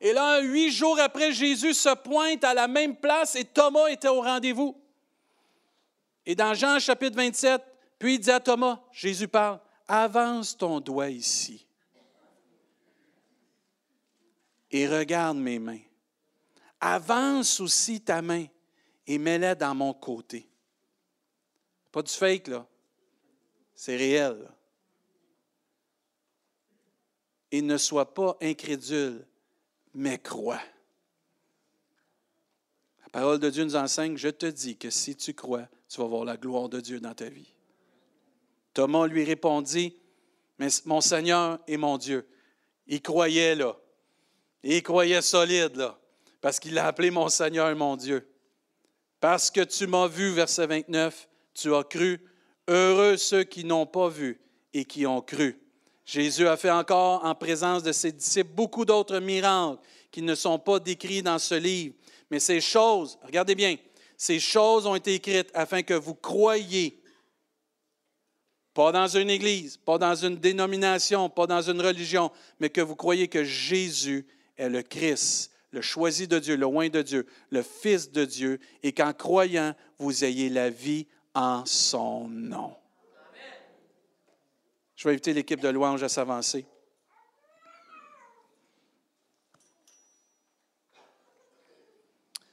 Et 0.00 0.12
là, 0.12 0.40
huit 0.40 0.70
jours 0.70 0.98
après, 1.00 1.32
Jésus 1.32 1.74
se 1.74 1.94
pointe 1.94 2.44
à 2.44 2.52
la 2.52 2.68
même 2.68 2.96
place 2.96 3.34
et 3.34 3.44
Thomas 3.44 3.86
était 3.86 4.08
au 4.08 4.20
rendez-vous. 4.20 4.76
Et 6.26 6.34
dans 6.34 6.52
Jean 6.54 6.78
chapitre 6.78 7.16
27, 7.16 7.62
puis 7.98 8.14
il 8.14 8.20
dit 8.20 8.30
à 8.30 8.40
Thomas, 8.40 8.80
Jésus 8.92 9.28
parle, 9.28 9.60
avance 9.88 10.56
ton 10.56 10.80
doigt 10.80 11.10
ici 11.10 11.66
et 14.70 14.86
regarde 14.86 15.38
mes 15.38 15.58
mains. 15.58 15.80
Avance 16.80 17.60
aussi 17.60 18.00
ta 18.00 18.20
main 18.20 18.46
et 19.06 19.18
mets-la 19.18 19.54
dans 19.54 19.74
mon 19.74 19.94
côté. 19.94 20.48
Pas 21.90 22.02
du 22.02 22.12
fake, 22.12 22.48
là. 22.48 22.66
C'est 23.74 23.96
réel. 23.96 24.50
Et 27.50 27.62
ne 27.62 27.78
sois 27.78 28.12
pas 28.12 28.36
incrédule, 28.42 29.26
mais 29.94 30.18
crois. 30.18 30.60
La 33.02 33.08
parole 33.08 33.38
de 33.38 33.48
Dieu 33.48 33.64
nous 33.64 33.76
enseigne, 33.76 34.16
je 34.16 34.28
te 34.28 34.46
dis 34.46 34.76
que 34.76 34.90
si 34.90 35.16
tu 35.16 35.32
crois, 35.32 35.68
tu 35.88 36.00
vas 36.00 36.06
voir 36.06 36.24
la 36.24 36.36
gloire 36.36 36.68
de 36.68 36.80
Dieu 36.80 37.00
dans 37.00 37.14
ta 37.14 37.28
vie. 37.30 37.55
Thomas 38.76 39.06
lui 39.06 39.24
répondit, 39.24 39.96
mais 40.58 40.68
mon 40.84 41.00
Seigneur 41.00 41.58
et 41.66 41.78
mon 41.78 41.96
Dieu. 41.96 42.28
Il 42.86 43.00
croyait 43.00 43.54
là. 43.54 43.74
Il 44.62 44.82
croyait 44.82 45.22
solide 45.22 45.76
là, 45.76 45.98
parce 46.42 46.60
qu'il 46.60 46.74
l'a 46.74 46.86
appelé 46.86 47.10
mon 47.10 47.30
Seigneur 47.30 47.70
et 47.70 47.74
mon 47.74 47.96
Dieu. 47.96 48.28
Parce 49.18 49.50
que 49.50 49.62
tu 49.62 49.86
m'as 49.86 50.08
vu, 50.08 50.30
verset 50.30 50.66
29, 50.66 51.26
tu 51.54 51.74
as 51.74 51.84
cru. 51.84 52.20
Heureux 52.68 53.16
ceux 53.16 53.44
qui 53.44 53.64
n'ont 53.64 53.86
pas 53.86 54.10
vu 54.10 54.38
et 54.74 54.84
qui 54.84 55.06
ont 55.06 55.22
cru. 55.22 55.58
Jésus 56.04 56.46
a 56.46 56.58
fait 56.58 56.70
encore 56.70 57.24
en 57.24 57.34
présence 57.34 57.82
de 57.82 57.92
ses 57.92 58.12
disciples 58.12 58.52
beaucoup 58.52 58.84
d'autres 58.84 59.20
miracles 59.20 59.80
qui 60.10 60.20
ne 60.20 60.34
sont 60.34 60.58
pas 60.58 60.80
décrits 60.80 61.22
dans 61.22 61.38
ce 61.38 61.54
livre. 61.54 61.94
Mais 62.30 62.40
ces 62.40 62.60
choses, 62.60 63.18
regardez 63.22 63.54
bien, 63.54 63.76
ces 64.18 64.38
choses 64.38 64.86
ont 64.86 64.96
été 64.96 65.14
écrites 65.14 65.50
afin 65.54 65.82
que 65.82 65.94
vous 65.94 66.14
croyiez, 66.14 67.00
pas 68.76 68.92
dans 68.92 69.08
une 69.08 69.30
église, 69.30 69.78
pas 69.78 69.96
dans 69.96 70.14
une 70.14 70.36
dénomination, 70.36 71.30
pas 71.30 71.46
dans 71.46 71.62
une 71.62 71.80
religion, 71.80 72.30
mais 72.60 72.68
que 72.68 72.82
vous 72.82 72.94
croyez 72.94 73.26
que 73.26 73.42
Jésus 73.42 74.26
est 74.58 74.68
le 74.68 74.82
Christ, 74.82 75.50
le 75.70 75.80
choisi 75.80 76.28
de 76.28 76.38
Dieu, 76.38 76.56
le 76.56 76.66
oint 76.66 76.90
de 76.90 77.00
Dieu, 77.00 77.26
le 77.48 77.62
Fils 77.62 78.12
de 78.12 78.26
Dieu, 78.26 78.60
et 78.82 78.92
qu'en 78.92 79.14
croyant, 79.14 79.74
vous 79.98 80.24
ayez 80.24 80.50
la 80.50 80.68
vie 80.68 81.06
en 81.34 81.64
son 81.64 82.28
nom. 82.28 82.76
Je 84.94 85.08
vais 85.08 85.12
inviter 85.12 85.32
l'équipe 85.32 85.60
de 85.60 85.68
louange 85.68 86.02
à 86.02 86.10
s'avancer. 86.10 86.66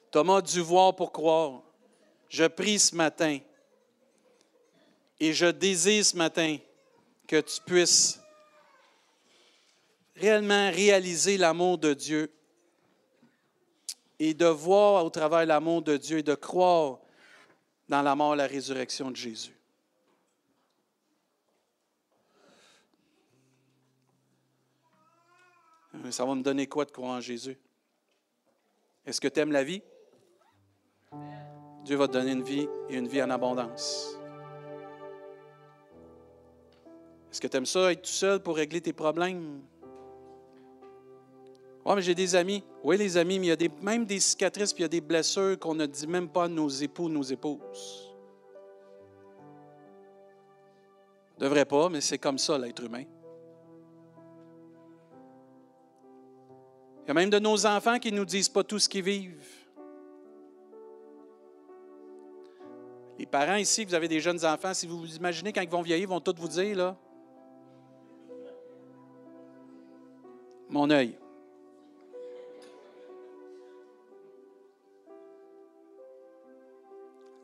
Thomas 0.10 0.42
dû 0.42 0.62
voir 0.62 0.96
pour 0.96 1.12
croire. 1.12 1.64
Je 2.30 2.46
prie 2.46 2.80
ce 2.80 2.96
matin 2.96 3.40
et 5.26 5.32
je 5.32 5.46
désire 5.46 6.06
ce 6.06 6.18
matin 6.18 6.58
que 7.26 7.40
tu 7.40 7.62
puisses 7.62 8.20
réellement 10.18 10.70
réaliser 10.70 11.38
l'amour 11.38 11.78
de 11.78 11.94
Dieu 11.94 12.30
et 14.20 14.34
de 14.34 14.46
voir 14.46 15.06
au 15.06 15.10
travers 15.10 15.46
l'amour 15.46 15.82
de 15.82 15.96
Dieu 15.96 16.18
et 16.18 16.24
de 16.24 16.36
croire 16.36 17.00
dans 17.88 18.02
la 18.02 18.16
mort 18.16 18.34
et 18.34 18.38
la 18.38 18.48
résurrection 18.48 19.12
de 19.12 19.16
Jésus. 19.16 19.58
Ça 26.10 26.26
va 26.26 26.36
me 26.36 26.44
donner 26.44 26.68
quoi 26.68 26.84
de 26.84 26.92
croire 26.92 27.12
en 27.12 27.22
Jésus? 27.22 27.58
Est-ce 29.06 29.22
que 29.22 29.30
tu 29.30 29.40
aimes 29.40 29.54
la 29.54 29.64
vie? 29.64 29.82
Dieu 31.86 31.96
va 31.96 32.10
te 32.10 32.14
donner 32.14 32.34
une 32.34 32.44
vie 32.44 32.68
et 32.90 32.98
une 32.98 33.08
vie 33.08 33.24
en 33.24 33.30
abondance. 33.30 34.18
Est-ce 37.34 37.42
que 37.42 37.48
tu 37.48 37.58
aimes 37.58 37.66
ça, 37.66 37.92
être 37.92 38.04
tout 38.04 38.12
seul 38.12 38.40
pour 38.44 38.56
régler 38.56 38.80
tes 38.80 38.94
problèmes? 38.94 39.60
Oui, 41.84 41.96
mais 41.96 42.02
j'ai 42.04 42.14
des 42.14 42.36
amis. 42.36 42.64
Oui, 42.84 42.96
les 42.96 43.18
amis, 43.18 43.40
mais 43.40 43.48
il 43.48 43.50
y 43.50 43.52
a 43.52 43.56
des, 43.56 43.72
même 43.82 44.06
des 44.06 44.20
cicatrices, 44.20 44.72
puis 44.72 44.82
il 44.82 44.84
y 44.84 44.86
a 44.86 44.90
des 44.90 45.02
blessures 45.02 45.58
qu'on 45.58 45.74
ne 45.74 45.88
dit 45.88 46.06
même 46.06 46.30
pas 46.30 46.44
à 46.44 46.48
nos 46.48 46.70
époux, 46.70 47.10
nos 47.10 47.24
épouses. 47.24 48.14
ne 51.40 51.46
devrait 51.46 51.66
pas, 51.66 51.90
mais 51.90 52.02
c'est 52.02 52.20
comme 52.20 52.38
ça, 52.38 52.56
l'être 52.56 52.84
humain. 52.84 53.06
Il 57.02 57.08
y 57.08 57.12
a 57.12 57.14
même 57.16 57.32
de 57.32 57.40
nos 57.40 57.66
enfants 57.66 57.98
qui 57.98 58.12
ne 58.12 58.18
nous 58.18 58.26
disent 58.26 58.48
pas 58.48 58.64
tout 58.64 58.78
ce 58.78 58.88
qu'ils 58.88 59.04
vivent. 59.04 59.44
Les 63.18 63.26
parents 63.26 63.56
ici, 63.56 63.86
vous 63.86 63.96
avez 63.96 64.08
des 64.08 64.20
jeunes 64.20 64.46
enfants, 64.46 64.76
si 64.76 64.86
vous 64.86 65.00
vous 65.00 65.16
imaginez 65.16 65.52
quand 65.52 65.62
ils 65.62 65.70
vont 65.70 65.82
vieillir, 65.82 66.04
ils 66.04 66.10
vont 66.10 66.22
tous 66.22 66.36
vous 66.38 66.48
dire, 66.48 66.78
là, 66.78 66.96
mon 70.74 70.90
œil. 70.90 71.16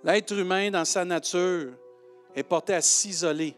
L'être 0.03 0.33
humain, 0.33 0.71
dans 0.71 0.85
sa 0.85 1.05
nature, 1.05 1.73
est 2.33 2.43
porté 2.43 2.73
à 2.73 2.81
s'isoler. 2.81 3.55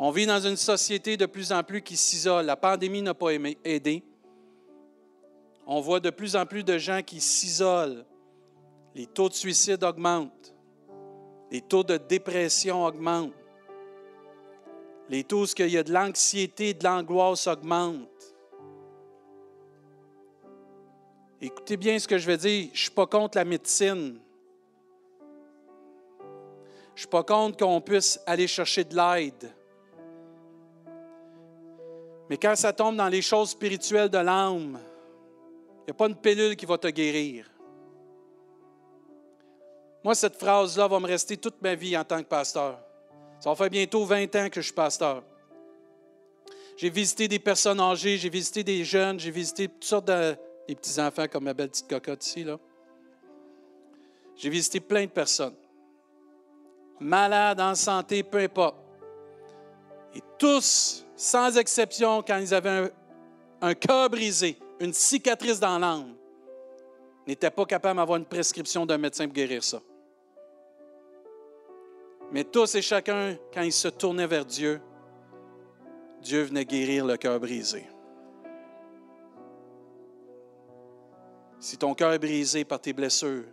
On 0.00 0.10
vit 0.10 0.26
dans 0.26 0.40
une 0.40 0.56
société 0.56 1.16
de 1.16 1.26
plus 1.26 1.52
en 1.52 1.62
plus 1.62 1.80
qui 1.80 1.96
s'isole. 1.96 2.46
La 2.46 2.56
pandémie 2.56 3.02
n'a 3.02 3.14
pas 3.14 3.32
aidé. 3.32 4.02
On 5.66 5.80
voit 5.80 6.00
de 6.00 6.10
plus 6.10 6.34
en 6.34 6.44
plus 6.44 6.64
de 6.64 6.76
gens 6.76 7.02
qui 7.02 7.20
s'isolent. 7.20 8.04
Les 8.96 9.06
taux 9.06 9.28
de 9.28 9.34
suicide 9.34 9.84
augmentent. 9.84 10.54
Les 11.52 11.60
taux 11.60 11.84
de 11.84 11.96
dépression 11.96 12.84
augmentent. 12.84 13.32
Les 15.08 15.24
taux 15.24 15.44
où 15.44 15.46
il 15.58 15.68
y 15.68 15.78
a 15.78 15.82
de 15.82 15.92
l'anxiété, 15.92 16.74
de 16.74 16.84
l'angoisse 16.84 17.46
augmentent. 17.46 18.08
Écoutez 21.40 21.76
bien 21.76 21.98
ce 21.98 22.08
que 22.08 22.16
je 22.16 22.30
veux 22.30 22.36
dire. 22.36 22.68
Je 22.72 22.72
ne 22.72 22.82
suis 22.84 22.90
pas 22.90 23.06
contre 23.06 23.36
la 23.36 23.44
médecine. 23.44 24.18
Je 26.18 26.92
ne 26.94 26.98
suis 26.98 27.08
pas 27.08 27.22
contre 27.22 27.58
qu'on 27.58 27.80
puisse 27.80 28.20
aller 28.24 28.46
chercher 28.46 28.84
de 28.84 28.96
l'aide. 28.96 29.52
Mais 32.30 32.38
quand 32.38 32.56
ça 32.56 32.72
tombe 32.72 32.96
dans 32.96 33.08
les 33.08 33.20
choses 33.20 33.50
spirituelles 33.50 34.08
de 34.08 34.18
l'âme, 34.18 34.78
il 35.80 35.84
n'y 35.88 35.90
a 35.90 35.94
pas 35.94 36.06
une 36.06 36.16
pilule 36.16 36.56
qui 36.56 36.64
va 36.64 36.78
te 36.78 36.88
guérir. 36.88 37.50
Moi, 40.02 40.14
cette 40.14 40.36
phrase-là 40.36 40.88
va 40.88 40.98
me 41.00 41.06
rester 41.06 41.36
toute 41.36 41.60
ma 41.60 41.74
vie 41.74 41.96
en 41.96 42.04
tant 42.04 42.18
que 42.18 42.28
pasteur. 42.28 42.78
Ça 43.44 43.50
va 43.50 43.56
faire 43.56 43.68
bientôt 43.68 44.06
20 44.06 44.36
ans 44.36 44.48
que 44.48 44.62
je 44.62 44.68
suis 44.68 44.72
pasteur. 44.72 45.22
J'ai 46.78 46.88
visité 46.88 47.28
des 47.28 47.38
personnes 47.38 47.78
âgées, 47.78 48.16
j'ai 48.16 48.30
visité 48.30 48.64
des 48.64 48.86
jeunes, 48.86 49.20
j'ai 49.20 49.30
visité 49.30 49.68
toutes 49.68 49.84
sortes 49.84 50.06
de 50.06 50.34
des 50.66 50.74
petits-enfants 50.74 51.26
comme 51.30 51.44
ma 51.44 51.52
belle 51.52 51.68
petite 51.68 51.86
cocotte 51.86 52.24
ici. 52.24 52.42
Là. 52.42 52.58
J'ai 54.34 54.48
visité 54.48 54.80
plein 54.80 55.04
de 55.04 55.10
personnes. 55.10 55.52
Malades, 56.98 57.60
en 57.60 57.74
santé, 57.74 58.22
peu 58.22 58.38
importe. 58.38 58.76
Et 60.14 60.22
tous, 60.38 61.04
sans 61.14 61.54
exception, 61.58 62.22
quand 62.22 62.38
ils 62.38 62.54
avaient 62.54 62.70
un, 62.70 62.90
un 63.60 63.74
cœur 63.74 64.08
brisé, 64.08 64.56
une 64.80 64.94
cicatrice 64.94 65.60
dans 65.60 65.78
l'âme, 65.78 66.14
n'étaient 67.26 67.50
pas 67.50 67.66
capables 67.66 67.98
d'avoir 67.98 68.16
une 68.16 68.24
prescription 68.24 68.86
d'un 68.86 68.96
médecin 68.96 69.26
pour 69.26 69.34
guérir 69.34 69.62
ça. 69.62 69.82
Mais 72.34 72.42
tous 72.42 72.74
et 72.74 72.82
chacun, 72.82 73.36
quand 73.52 73.62
ils 73.62 73.72
se 73.72 73.86
tournaient 73.86 74.26
vers 74.26 74.44
Dieu, 74.44 74.80
Dieu 76.20 76.42
venait 76.42 76.64
guérir 76.64 77.06
le 77.06 77.16
cœur 77.16 77.38
brisé. 77.38 77.86
Si 81.60 81.78
ton 81.78 81.94
cœur 81.94 82.12
est 82.12 82.18
brisé 82.18 82.64
par 82.64 82.80
tes 82.80 82.92
blessures, 82.92 83.44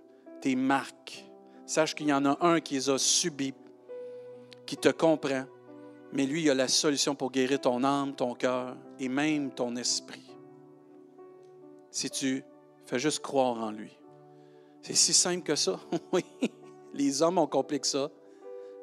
tes 0.41 0.55
marques, 0.55 1.23
sache 1.67 1.93
qu'il 1.93 2.07
y 2.07 2.13
en 2.13 2.25
a 2.25 2.43
un 2.43 2.59
qui 2.59 2.73
les 2.73 2.89
a 2.89 2.97
subies, 2.97 3.53
qui 4.65 4.77
te 4.77 4.89
comprend, 4.89 5.45
mais 6.11 6.25
lui, 6.25 6.41
il 6.41 6.49
a 6.49 6.55
la 6.55 6.67
solution 6.67 7.13
pour 7.13 7.29
guérir 7.29 7.61
ton 7.61 7.83
âme, 7.83 8.15
ton 8.15 8.33
cœur 8.33 8.75
et 8.99 9.09
même 9.09 9.51
ton 9.51 9.75
esprit. 9.75 10.35
Si 11.91 12.09
tu 12.09 12.43
fais 12.87 12.97
juste 12.97 13.19
croire 13.19 13.63
en 13.63 13.69
lui. 13.69 13.95
C'est 14.81 14.95
si 14.95 15.13
simple 15.13 15.43
que 15.43 15.55
ça. 15.55 15.79
oui, 16.11 16.25
les 16.95 17.21
hommes 17.21 17.37
ont 17.37 17.45
compliqué 17.45 17.87
ça. 17.87 18.09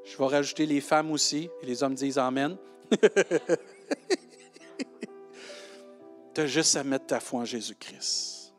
Je 0.05 0.17
vais 0.17 0.27
rajouter 0.27 0.67
les 0.67 0.81
femmes 0.81 1.11
aussi, 1.11 1.51
et 1.63 1.67
les 1.67 1.83
hommes 1.83 1.95
disent 1.95 2.19
Amen. 2.19 2.57
tu 6.35 6.41
as 6.41 6.47
juste 6.47 6.77
à 6.77 6.85
mettre 6.85 7.07
ta 7.07 7.21
foi 7.21 7.41
en 7.41 7.45
Jésus-Christ. 7.45 8.55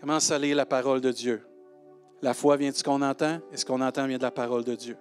Commence 0.00 0.30
à 0.30 0.38
lire 0.38 0.56
la 0.56 0.66
parole 0.66 1.00
de 1.00 1.10
Dieu? 1.10 1.42
La 2.22 2.34
foi 2.34 2.56
vient 2.56 2.70
de 2.70 2.76
ce 2.76 2.84
qu'on 2.84 3.02
entend, 3.02 3.40
et 3.52 3.56
ce 3.56 3.64
qu'on 3.64 3.80
entend 3.80 4.06
vient 4.06 4.18
de 4.18 4.22
la 4.22 4.30
parole 4.30 4.64
de 4.64 4.74
Dieu. 4.74 4.96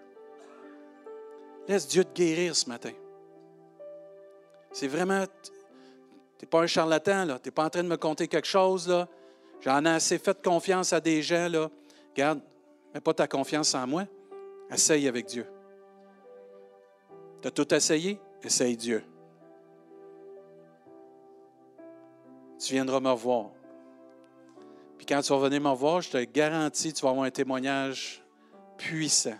Laisse 1.67 1.87
Dieu 1.87 2.03
te 2.03 2.13
guérir 2.13 2.55
ce 2.55 2.67
matin. 2.67 2.91
C'est 4.71 4.87
vraiment. 4.87 5.25
Tu 6.37 6.45
n'es 6.45 6.49
pas 6.49 6.61
un 6.61 6.67
charlatan, 6.67 7.25
là. 7.25 7.39
Tu 7.39 7.47
n'es 7.47 7.51
pas 7.51 7.65
en 7.65 7.69
train 7.69 7.83
de 7.83 7.87
me 7.87 7.97
conter 7.97 8.27
quelque 8.27 8.47
chose, 8.47 8.87
là. 8.87 9.07
J'en 9.61 9.83
ai 9.85 9.89
assez 9.89 10.17
fait 10.17 10.41
confiance 10.41 10.93
à 10.93 11.01
des 11.01 11.21
gens, 11.21 11.49
là. 11.49 11.69
Regarde, 12.11 12.41
mets 12.93 13.01
pas 13.01 13.13
ta 13.13 13.27
confiance 13.27 13.75
en 13.75 13.85
moi. 13.85 14.05
Essaye 14.71 15.07
avec 15.07 15.25
Dieu. 15.25 15.45
Tu 17.41 17.47
as 17.47 17.51
tout 17.51 17.73
essayé? 17.73 18.19
Essaye 18.43 18.77
Dieu. 18.77 19.03
Tu 22.59 22.73
viendras 22.73 22.99
me 22.99 23.09
revoir. 23.09 23.51
Puis 24.97 25.05
quand 25.05 25.21
tu 25.21 25.31
vas 25.31 25.39
venir 25.39 25.61
me 25.61 25.69
revoir, 25.69 26.01
je 26.01 26.11
te 26.11 26.23
garantis, 26.23 26.93
tu 26.93 27.03
vas 27.03 27.11
avoir 27.11 27.25
un 27.25 27.31
témoignage 27.31 28.23
puissant. 28.77 29.37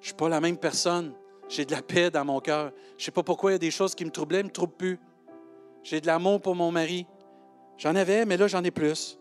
ne 0.00 0.04
suis 0.06 0.14
pas 0.14 0.28
la 0.28 0.40
même 0.40 0.58
personne. 0.58 1.14
J'ai 1.48 1.64
de 1.64 1.70
la 1.72 1.82
paix 1.82 2.10
dans 2.10 2.24
mon 2.24 2.40
cœur. 2.40 2.72
Je 2.96 3.02
ne 3.02 3.04
sais 3.04 3.10
pas 3.12 3.22
pourquoi 3.22 3.52
il 3.52 3.54
y 3.54 3.56
a 3.56 3.58
des 3.58 3.70
choses 3.70 3.94
qui 3.94 4.04
me 4.04 4.10
troublaient, 4.10 4.42
ne 4.42 4.48
me 4.48 4.52
troublent 4.52 4.76
plus. 4.76 4.98
J'ai 5.82 6.00
de 6.00 6.06
l'amour 6.06 6.40
pour 6.40 6.56
mon 6.56 6.72
mari. 6.72 7.06
J'en 7.78 7.94
avais, 7.94 8.24
mais 8.24 8.36
là, 8.36 8.48
j'en 8.48 8.64
ai 8.64 8.72
plus. 8.72 9.18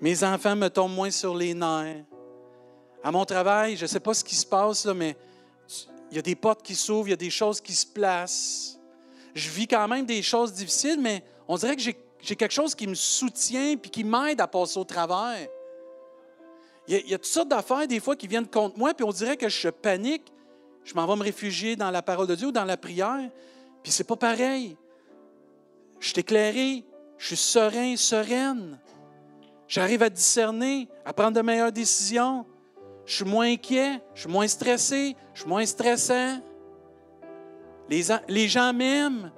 Mes 0.00 0.22
enfants 0.22 0.54
me 0.54 0.68
tombent 0.68 0.94
moins 0.94 1.10
sur 1.10 1.34
les 1.34 1.54
nerfs. 1.54 2.04
À 3.06 3.12
mon 3.12 3.24
travail, 3.24 3.76
je 3.76 3.82
ne 3.82 3.86
sais 3.86 4.00
pas 4.00 4.14
ce 4.14 4.24
qui 4.24 4.34
se 4.34 4.44
passe, 4.44 4.84
là, 4.84 4.92
mais 4.92 5.16
il 6.10 6.16
y 6.16 6.18
a 6.18 6.22
des 6.22 6.34
portes 6.34 6.60
qui 6.64 6.74
s'ouvrent, 6.74 7.06
il 7.06 7.12
y 7.12 7.14
a 7.14 7.16
des 7.16 7.30
choses 7.30 7.60
qui 7.60 7.72
se 7.72 7.86
placent. 7.86 8.80
Je 9.32 9.48
vis 9.48 9.68
quand 9.68 9.86
même 9.86 10.04
des 10.04 10.22
choses 10.22 10.52
difficiles, 10.52 10.98
mais 11.00 11.22
on 11.46 11.56
dirait 11.56 11.76
que 11.76 11.82
j'ai, 11.82 11.94
quelque 12.34 12.50
chose 12.50 12.74
qui 12.74 12.88
me 12.88 12.96
soutient 12.96 13.74
et 13.74 13.76
qui 13.76 14.02
m'aide 14.02 14.40
à 14.40 14.48
passer 14.48 14.80
au 14.80 14.82
travers. 14.82 15.46
Il 16.88 16.94
y, 16.94 16.96
a, 16.96 17.00
il 17.00 17.08
y 17.10 17.14
a 17.14 17.18
toutes 17.18 17.26
sortes 17.26 17.48
d'affaires, 17.48 17.86
des 17.86 18.00
fois, 18.00 18.16
qui 18.16 18.26
viennent 18.26 18.48
contre 18.48 18.76
moi, 18.76 18.92
puis 18.92 19.04
on 19.04 19.12
dirait 19.12 19.36
que 19.36 19.48
je 19.48 19.68
panique. 19.68 20.32
Je 20.82 20.92
m'en 20.94 21.06
vais 21.06 21.14
me 21.14 21.22
réfugier 21.22 21.76
dans 21.76 21.92
la 21.92 22.02
parole 22.02 22.26
de 22.26 22.34
Dieu 22.34 22.48
ou 22.48 22.52
dans 22.52 22.64
la 22.64 22.76
prière, 22.76 23.30
puis 23.84 23.92
c'est 23.92 24.02
pas 24.02 24.16
pareil. 24.16 24.76
Je 26.00 26.08
suis 26.08 26.18
éclairé, 26.18 26.84
je 27.18 27.26
suis 27.28 27.36
serein, 27.36 27.94
sereine. 27.94 28.80
J'arrive 29.68 30.02
à 30.02 30.10
discerner, 30.10 30.88
à 31.04 31.12
prendre 31.12 31.36
de 31.36 31.42
meilleures 31.42 31.70
décisions. 31.70 32.44
Je 33.06 33.14
suis 33.14 33.24
moins 33.24 33.52
inquiet, 33.52 34.00
je 34.14 34.22
suis 34.22 34.30
moins 34.30 34.48
stressé, 34.48 35.16
je 35.32 35.40
suis 35.40 35.48
moins 35.48 35.64
stressant. 35.64 36.40
Les, 37.88 38.48
gens 38.48 38.72
m'aiment. 38.72 39.30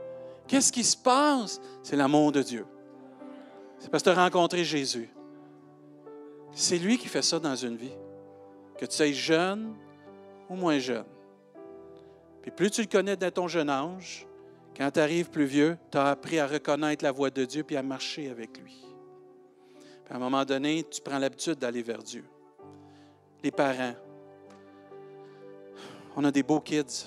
Qu'est-ce 0.46 0.72
qui 0.72 0.82
se 0.82 0.96
passe? 0.96 1.60
C'est 1.82 1.94
l'amour 1.96 2.32
de 2.32 2.40
Dieu. 2.40 2.66
C'est 3.78 3.90
parce 3.90 4.02
que 4.02 4.10
tu 4.10 4.16
as 4.16 4.24
rencontré 4.24 4.64
Jésus. 4.64 5.10
C'est 6.52 6.78
lui 6.78 6.96
qui 6.96 7.08
fait 7.08 7.22
ça 7.22 7.38
dans 7.38 7.54
une 7.54 7.76
vie. 7.76 7.92
Que 8.78 8.86
tu 8.86 8.96
sois 8.96 9.12
jeune 9.12 9.74
ou 10.48 10.56
moins 10.56 10.78
jeune. 10.78 11.04
Puis 12.40 12.50
plus 12.50 12.70
tu 12.70 12.80
le 12.80 12.86
connais 12.86 13.16
dans 13.16 13.30
ton 13.30 13.48
jeune 13.48 13.68
âge, 13.68 14.26
quand 14.74 14.90
tu 14.90 15.00
arrives 15.00 15.28
plus 15.28 15.44
vieux, 15.44 15.76
tu 15.90 15.98
as 15.98 16.06
appris 16.06 16.38
à 16.38 16.46
reconnaître 16.46 17.04
la 17.04 17.12
voix 17.12 17.28
de 17.28 17.44
Dieu 17.44 17.64
puis 17.64 17.76
à 17.76 17.82
marcher 17.82 18.30
avec 18.30 18.56
lui. 18.58 18.82
Puis 20.04 20.14
à 20.14 20.16
un 20.16 20.20
moment 20.20 20.46
donné, 20.46 20.84
tu 20.84 21.02
prends 21.02 21.18
l'habitude 21.18 21.56
d'aller 21.56 21.82
vers 21.82 22.02
Dieu. 22.02 22.24
Les 23.42 23.50
parents, 23.50 23.94
on 26.16 26.24
a 26.24 26.30
des 26.30 26.42
beaux 26.42 26.60
kids. 26.60 27.06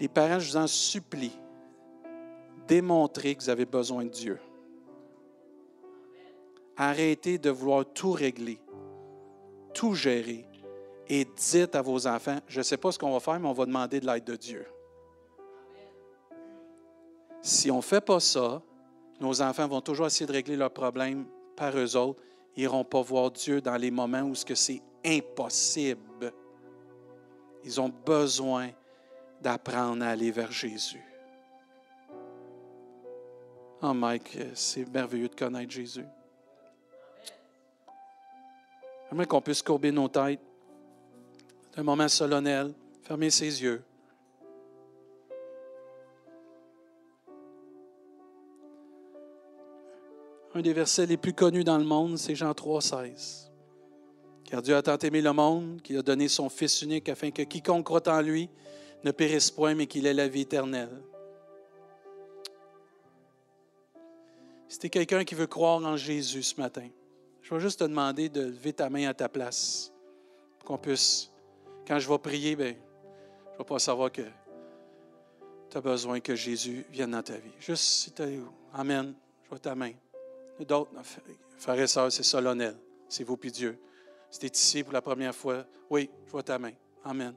Les 0.00 0.08
parents, 0.08 0.38
je 0.38 0.50
vous 0.50 0.56
en 0.56 0.66
supplie, 0.66 1.32
démontrez 2.68 3.34
que 3.34 3.42
vous 3.42 3.50
avez 3.50 3.64
besoin 3.64 4.04
de 4.04 4.10
Dieu. 4.10 4.38
Arrêtez 6.76 7.38
de 7.38 7.50
vouloir 7.50 7.84
tout 7.84 8.12
régler, 8.12 8.60
tout 9.72 9.94
gérer 9.94 10.46
et 11.08 11.24
dites 11.24 11.74
à 11.74 11.82
vos 11.82 12.06
enfants, 12.06 12.38
je 12.48 12.58
ne 12.58 12.62
sais 12.62 12.76
pas 12.76 12.90
ce 12.90 12.98
qu'on 12.98 13.12
va 13.12 13.20
faire, 13.20 13.38
mais 13.38 13.48
on 13.48 13.52
va 13.52 13.66
demander 13.66 14.00
de 14.00 14.06
l'aide 14.06 14.24
de 14.24 14.36
Dieu. 14.36 14.66
Si 17.42 17.70
on 17.70 17.76
ne 17.76 17.82
fait 17.82 18.00
pas 18.00 18.20
ça, 18.20 18.62
nos 19.20 19.42
enfants 19.42 19.68
vont 19.68 19.80
toujours 19.80 20.06
essayer 20.06 20.26
de 20.26 20.32
régler 20.32 20.56
leurs 20.56 20.72
problèmes 20.72 21.26
par 21.56 21.76
eux 21.76 21.96
autres. 21.96 22.20
N'iront 22.56 22.84
pas 22.84 23.02
voir 23.02 23.30
Dieu 23.30 23.60
dans 23.60 23.76
les 23.76 23.90
moments 23.90 24.22
où 24.22 24.34
c'est 24.34 24.82
impossible. 25.04 26.32
Ils 27.64 27.80
ont 27.80 27.88
besoin 27.88 28.70
d'apprendre 29.40 30.04
à 30.04 30.08
aller 30.08 30.30
vers 30.30 30.52
Jésus. 30.52 31.02
Oh 33.82 33.92
Mike, 33.92 34.38
c'est 34.54 34.88
merveilleux 34.88 35.28
de 35.28 35.34
connaître 35.34 35.72
Jésus. 35.72 36.06
J'aimerais 39.08 39.26
qu'on 39.26 39.40
puisse 39.40 39.62
courber 39.62 39.92
nos 39.92 40.08
têtes. 40.08 40.40
C'est 41.70 41.80
un 41.80 41.84
moment 41.84 42.08
solennel. 42.08 42.72
Fermer 43.02 43.30
ses 43.30 43.62
yeux. 43.62 43.82
Un 50.56 50.62
des 50.62 50.72
versets 50.72 51.06
les 51.06 51.16
plus 51.16 51.32
connus 51.32 51.64
dans 51.64 51.78
le 51.78 51.84
monde, 51.84 52.16
c'est 52.16 52.36
Jean 52.36 52.54
3, 52.54 52.80
16. 52.80 53.50
Car 54.44 54.62
Dieu 54.62 54.76
a 54.76 54.82
tant 54.82 54.96
aimé 54.98 55.20
le 55.20 55.32
monde 55.32 55.82
qu'il 55.82 55.98
a 55.98 56.02
donné 56.02 56.28
son 56.28 56.48
Fils 56.48 56.82
unique 56.82 57.08
afin 57.08 57.32
que 57.32 57.42
quiconque 57.42 57.84
croit 57.84 58.08
en 58.08 58.20
lui 58.20 58.48
ne 59.02 59.10
périsse 59.10 59.50
point, 59.50 59.74
mais 59.74 59.88
qu'il 59.88 60.06
ait 60.06 60.14
la 60.14 60.28
vie 60.28 60.42
éternelle. 60.42 61.02
Si 64.68 64.78
tu 64.78 64.86
es 64.86 64.90
quelqu'un 64.90 65.24
qui 65.24 65.34
veut 65.34 65.48
croire 65.48 65.84
en 65.84 65.96
Jésus 65.96 66.44
ce 66.44 66.60
matin, 66.60 66.88
je 67.42 67.52
vais 67.52 67.60
juste 67.60 67.80
te 67.80 67.84
demander 67.84 68.28
de 68.28 68.42
lever 68.42 68.72
ta 68.72 68.88
main 68.88 69.08
à 69.08 69.14
ta 69.14 69.28
place 69.28 69.92
pour 70.58 70.68
qu'on 70.68 70.78
puisse, 70.78 71.32
quand 71.86 71.98
je 71.98 72.08
vais 72.08 72.18
prier, 72.18 72.54
bien, 72.54 72.74
je 72.74 73.52
ne 73.54 73.58
vais 73.58 73.64
pas 73.64 73.80
savoir 73.80 74.12
que 74.12 74.22
tu 75.68 75.76
as 75.76 75.80
besoin 75.80 76.20
que 76.20 76.36
Jésus 76.36 76.86
vienne 76.90 77.10
dans 77.10 77.22
ta 77.22 77.36
vie. 77.36 77.52
Juste 77.58 77.82
si 77.82 78.12
tu 78.12 78.22
Amen, 78.72 79.14
je 79.42 79.48
vois 79.48 79.58
ta 79.58 79.74
main. 79.74 79.92
D'autres, 80.60 80.90
frères 81.58 81.80
et 81.80 81.86
sœurs, 81.86 82.12
c'est 82.12 82.22
solennel. 82.22 82.76
C'est 83.08 83.24
vous 83.24 83.36
puis 83.36 83.50
Dieu. 83.50 83.78
Si 84.30 84.46
ici 84.46 84.82
pour 84.82 84.92
la 84.92 85.02
première 85.02 85.34
fois, 85.34 85.64
oui, 85.90 86.10
je 86.26 86.30
vois 86.30 86.42
ta 86.42 86.58
main. 86.58 86.72
Amen. 87.04 87.34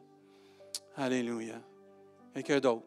Alléluia. 0.95 1.62
Quelqu'un 2.34 2.60
d'autre? 2.60 2.86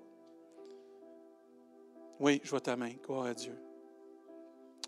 Oui, 2.19 2.41
je 2.43 2.51
vois 2.51 2.61
ta 2.61 2.77
main. 2.77 2.93
Gloire 3.05 3.27
à 3.27 3.35
Dieu. 3.35 3.57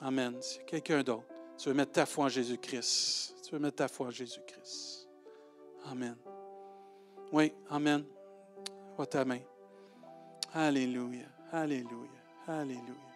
Amen. 0.00 0.38
Quelqu'un 0.66 1.02
d'autre. 1.02 1.24
Tu 1.57 1.68
veux 1.68 1.74
mettre 1.74 1.92
ta 1.92 2.07
foi 2.07 2.24
en 2.24 2.28
Jésus-Christ. 2.28 3.37
Tu 3.44 3.52
veux 3.52 3.61
mettre 3.61 3.76
ta 3.76 3.88
foi 3.88 4.09
en 4.09 4.11
Jésus-Christ. 4.11 5.09
Amen. 5.87 6.16
Oui, 7.33 7.52
Amen. 7.70 8.05
Je 8.66 8.96
vois 8.96 9.07
ta 9.07 9.24
main. 9.24 9.40
Alléluia. 10.52 11.26
Alléluia. 11.52 12.11
Alléluia. 12.46 13.12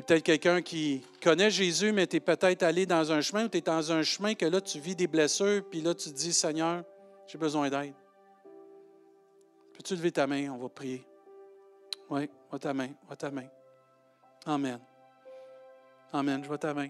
C'est 0.00 0.06
peut-être 0.06 0.24
quelqu'un 0.24 0.62
qui 0.62 1.02
connaît 1.22 1.50
Jésus, 1.50 1.92
mais 1.92 2.06
tu 2.06 2.16
es 2.16 2.20
peut-être 2.20 2.62
allé 2.62 2.86
dans 2.86 3.12
un 3.12 3.20
chemin 3.20 3.44
ou 3.44 3.48
tu 3.48 3.58
es 3.58 3.60
dans 3.60 3.92
un 3.92 4.02
chemin 4.02 4.34
que 4.34 4.46
là, 4.46 4.58
tu 4.58 4.80
vis 4.80 4.96
des 4.96 5.06
blessures, 5.06 5.62
puis 5.68 5.82
là, 5.82 5.94
tu 5.94 6.08
te 6.08 6.14
dis, 6.14 6.32
Seigneur, 6.32 6.84
j'ai 7.26 7.36
besoin 7.36 7.68
d'aide. 7.68 7.92
Peux-tu 9.74 9.94
lever 9.96 10.10
ta 10.10 10.26
main? 10.26 10.48
On 10.52 10.56
va 10.56 10.70
prier. 10.70 11.06
Oui, 12.08 12.30
vois 12.48 12.58
ta 12.58 12.72
main, 12.72 12.88
vois 13.06 13.16
ta 13.16 13.30
main. 13.30 13.44
Amen. 14.46 14.80
Amen, 16.14 16.42
je 16.42 16.48
vois 16.48 16.56
ta 16.56 16.72
main. 16.72 16.88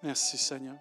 Merci, 0.00 0.38
Seigneur. 0.38 0.76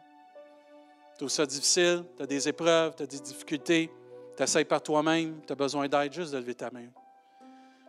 Tout 1.17 1.29
ça 1.29 1.47
difficile, 1.47 2.03
tu 2.15 2.21
as 2.21 2.27
des 2.27 2.47
épreuves, 2.47 2.93
tu 2.95 3.01
as 3.01 3.07
des 3.07 3.19
difficultés, 3.21 3.89
tu 4.37 4.43
essaies 4.43 4.65
par 4.65 4.83
toi-même, 4.83 5.41
tu 5.47 5.51
as 5.51 5.55
besoin 5.55 5.87
d'aide, 5.87 6.13
juste 6.13 6.31
de 6.31 6.37
lever 6.37 6.53
ta 6.53 6.69
main. 6.69 6.85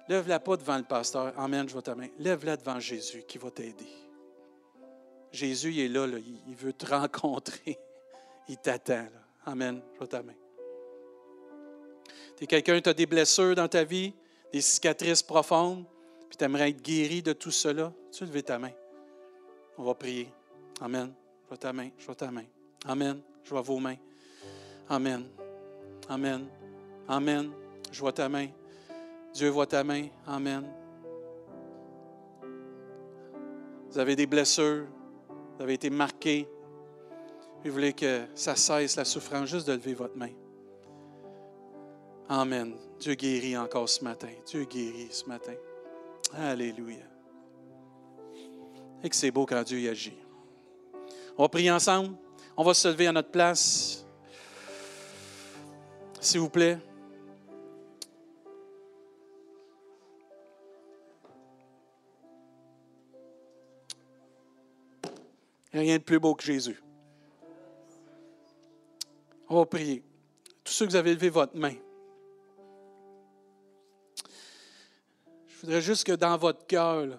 Lève-la 0.09 0.41
pas 0.41 0.57
devant 0.57 0.79
le 0.79 0.85
pasteur. 0.85 1.33
Amen, 1.37 1.69
je 1.69 1.73
vois 1.73 1.83
ta 1.83 1.95
main. 1.95 2.09
Lève-la 2.19 2.57
devant 2.57 2.81
Jésus 2.81 3.25
qui 3.29 3.39
va 3.39 3.51
t'aider. 3.51 3.87
Jésus, 5.31 5.79
est 5.81 5.89
là, 5.89 6.07
il 6.47 6.55
veut 6.55 6.73
te 6.73 6.87
rencontrer. 6.95 7.79
Il 8.49 8.57
t'attend. 8.57 9.07
Amen, 9.45 9.83
je 9.93 9.99
vois 9.99 10.07
ta 10.07 10.23
main. 10.23 10.35
Tu 12.37 12.45
es 12.45 12.47
quelqu'un, 12.47 12.81
tu 12.81 12.89
as 12.89 12.95
des 12.95 13.07
blessures 13.07 13.55
dans 13.55 13.69
ta 13.69 13.85
vie, 13.85 14.15
des 14.53 14.61
cicatrices 14.61 15.23
profondes, 15.23 15.85
puis 16.29 16.37
tu 16.39 16.45
aimerais 16.45 16.71
être 16.71 16.83
guéri 16.83 17.23
de 17.23 17.33
tout 17.33 17.51
cela. 17.51 17.93
Tu 18.13 18.25
lever 18.25 18.43
ta 18.43 18.59
main. 18.59 18.73
On 19.77 19.83
va 19.83 19.95
prier. 19.95 20.33
Amen. 20.81 21.13
Je 21.43 21.49
vois 21.49 21.59
ta 21.59 21.73
main. 21.73 21.91
Je 21.99 22.07
vois 22.07 22.15
ta 22.15 22.31
main. 22.31 22.45
Amen. 22.87 23.21
Je 23.45 23.51
vois 23.51 23.63
vos 23.63 23.79
mains. 23.79 23.97
Amen. 24.89 25.27
Amen. 26.09 26.47
Amen. 27.09 27.51
Je 27.91 28.01
vois 28.01 28.13
ta 28.13 28.29
main. 28.29 28.49
Dieu 29.35 29.49
voit 29.51 29.67
ta 29.67 29.85
main. 29.85 30.09
Amen. 30.27 30.65
Vous 33.91 33.99
avez 33.99 34.17
des 34.17 34.27
blessures. 34.27 34.87
Vous 35.57 35.63
avez 35.63 35.75
été 35.75 35.91
marqués. 35.91 36.49
Vous 37.65 37.73
voulez 37.73 37.93
que 37.93 38.23
ça 38.35 38.55
cesse 38.55 38.97
la 38.97 39.05
souffrance, 39.05 39.49
juste 39.49 39.67
de 39.67 39.73
lever 39.73 39.95
votre 39.95 40.17
main. 40.17 40.31
Amen. 42.29 42.75
Dieu 43.01 43.15
guérit 43.15 43.57
encore 43.57 43.89
ce 43.89 44.05
matin. 44.05 44.29
Dieu 44.47 44.65
guérit 44.65 45.09
ce 45.11 45.25
matin. 45.27 45.55
Alléluia. 46.37 47.05
Et 49.03 49.09
que 49.09 49.17
c'est 49.17 49.31
beau 49.31 49.47
quand 49.47 49.63
Dieu 49.63 49.79
y 49.79 49.89
agit. 49.89 50.19
On 51.37 51.43
va 51.43 51.49
prier 51.49 51.71
ensemble. 51.71 52.17
On 52.57 52.65
va 52.65 52.75
se 52.75 52.89
lever 52.89 53.07
à 53.07 53.13
notre 53.13 53.31
place. 53.31 54.05
S'il 56.21 56.41
vous 56.41 56.51
plaît. 56.51 56.79
Rien 65.73 65.99
de 65.99 66.03
plus 66.03 66.19
beau 66.19 66.35
que 66.35 66.45
Jésus. 66.45 66.81
On 69.49 69.57
va 69.57 69.67
prier. 69.67 70.03
Tous 70.65 70.73
ceux 70.73 70.87
que 70.87 70.91
vous 70.91 70.97
avez 70.97 71.15
levé 71.15 71.31
votre 71.31 71.57
main. 71.57 71.75
Je 75.47 75.61
voudrais 75.63 75.81
juste 75.81 76.05
que 76.05 76.13
dans 76.13 76.37
votre 76.37 76.67
cœur, 76.67 77.19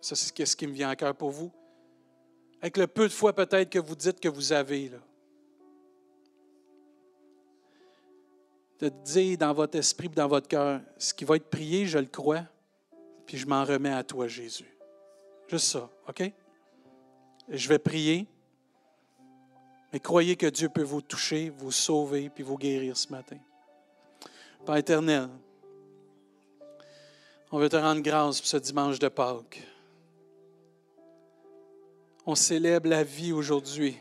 ça 0.00 0.16
c'est 0.16 0.44
ce 0.44 0.56
qui 0.56 0.66
me 0.66 0.72
vient 0.72 0.88
à 0.88 0.96
cœur 0.96 1.14
pour 1.14 1.30
vous, 1.30 1.52
avec 2.60 2.76
le 2.76 2.86
peu 2.86 3.04
de 3.04 3.12
foi 3.12 3.32
peut-être 3.32 3.70
que 3.70 3.78
vous 3.78 3.94
dites 3.94 4.18
que 4.18 4.28
vous 4.28 4.52
avez. 4.52 4.88
Là. 4.88 4.98
De 8.80 8.88
dire 8.88 9.38
dans 9.38 9.52
votre 9.52 9.78
esprit, 9.78 10.08
dans 10.08 10.28
votre 10.28 10.48
cœur, 10.48 10.80
ce 10.96 11.14
qui 11.14 11.24
va 11.24 11.36
être 11.36 11.48
prié, 11.48 11.86
je 11.86 11.98
le 11.98 12.06
crois, 12.06 12.42
puis 13.26 13.36
je 13.36 13.46
m'en 13.46 13.64
remets 13.64 13.92
à 13.92 14.02
toi, 14.02 14.26
Jésus. 14.26 14.76
Juste 15.48 15.66
ça, 15.66 15.90
OK? 16.08 16.32
Je 17.50 17.68
vais 17.68 17.78
prier, 17.78 18.26
mais 19.92 20.00
croyez 20.00 20.36
que 20.36 20.46
Dieu 20.46 20.68
peut 20.68 20.82
vous 20.82 21.00
toucher, 21.00 21.48
vous 21.48 21.72
sauver, 21.72 22.28
puis 22.28 22.44
vous 22.44 22.58
guérir 22.58 22.96
ce 22.96 23.08
matin. 23.10 23.38
Père 24.66 24.76
éternel, 24.76 25.28
on 27.50 27.58
veut 27.58 27.70
te 27.70 27.76
rendre 27.76 28.02
grâce 28.02 28.40
pour 28.40 28.48
ce 28.48 28.58
dimanche 28.58 28.98
de 28.98 29.08
Pâques. 29.08 29.62
On 32.26 32.34
célèbre 32.34 32.90
la 32.90 33.02
vie 33.02 33.32
aujourd'hui. 33.32 33.96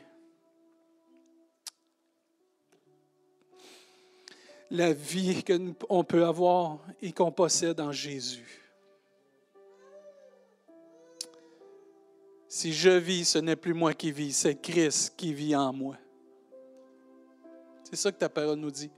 La 4.70 4.92
vie 4.92 5.46
qu'on 5.46 6.04
peut 6.04 6.26
avoir 6.26 6.80
et 7.02 7.14
qu'on 7.14 7.32
possède 7.32 7.80
en 7.80 7.94
Jésus. 7.94 8.67
Si 12.58 12.74
je 12.74 12.90
vis, 12.90 13.24
ce 13.24 13.38
n'est 13.38 13.56
plus 13.56 13.76
moi 13.76 13.94
qui 13.94 14.12
vis, 14.12 14.36
c'est 14.36 14.60
Christ 14.60 15.14
qui 15.16 15.32
vit 15.32 15.56
en 15.56 15.72
moi. 15.72 15.96
C'est 17.84 17.96
ça 17.96 18.12
que 18.12 18.18
ta 18.18 18.30
parole 18.30 18.58
nous 18.58 18.72
dit. 18.72 18.90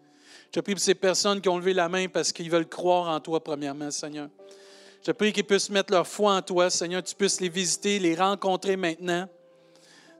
Je 0.55 0.61
prie 0.61 0.75
pour 0.75 0.81
ces 0.81 0.95
personnes 0.95 1.41
qui 1.41 1.49
ont 1.49 1.57
levé 1.57 1.73
la 1.73 1.89
main 1.89 2.07
parce 2.07 2.31
qu'ils 2.31 2.49
veulent 2.49 2.69
croire 2.69 3.09
en 3.09 3.19
toi, 3.19 3.43
premièrement, 3.43 3.91
Seigneur. 3.91 4.29
Je 5.05 5.11
prie 5.11 5.33
qu'ils 5.33 5.43
puissent 5.43 5.69
mettre 5.71 5.91
leur 5.91 6.07
foi 6.07 6.35
en 6.35 6.41
toi, 6.41 6.69
Seigneur. 6.69 7.03
Tu 7.03 7.13
puisses 7.13 7.41
les 7.41 7.49
visiter, 7.49 7.99
les 7.99 8.15
rencontrer 8.15 8.77
maintenant. 8.77 9.27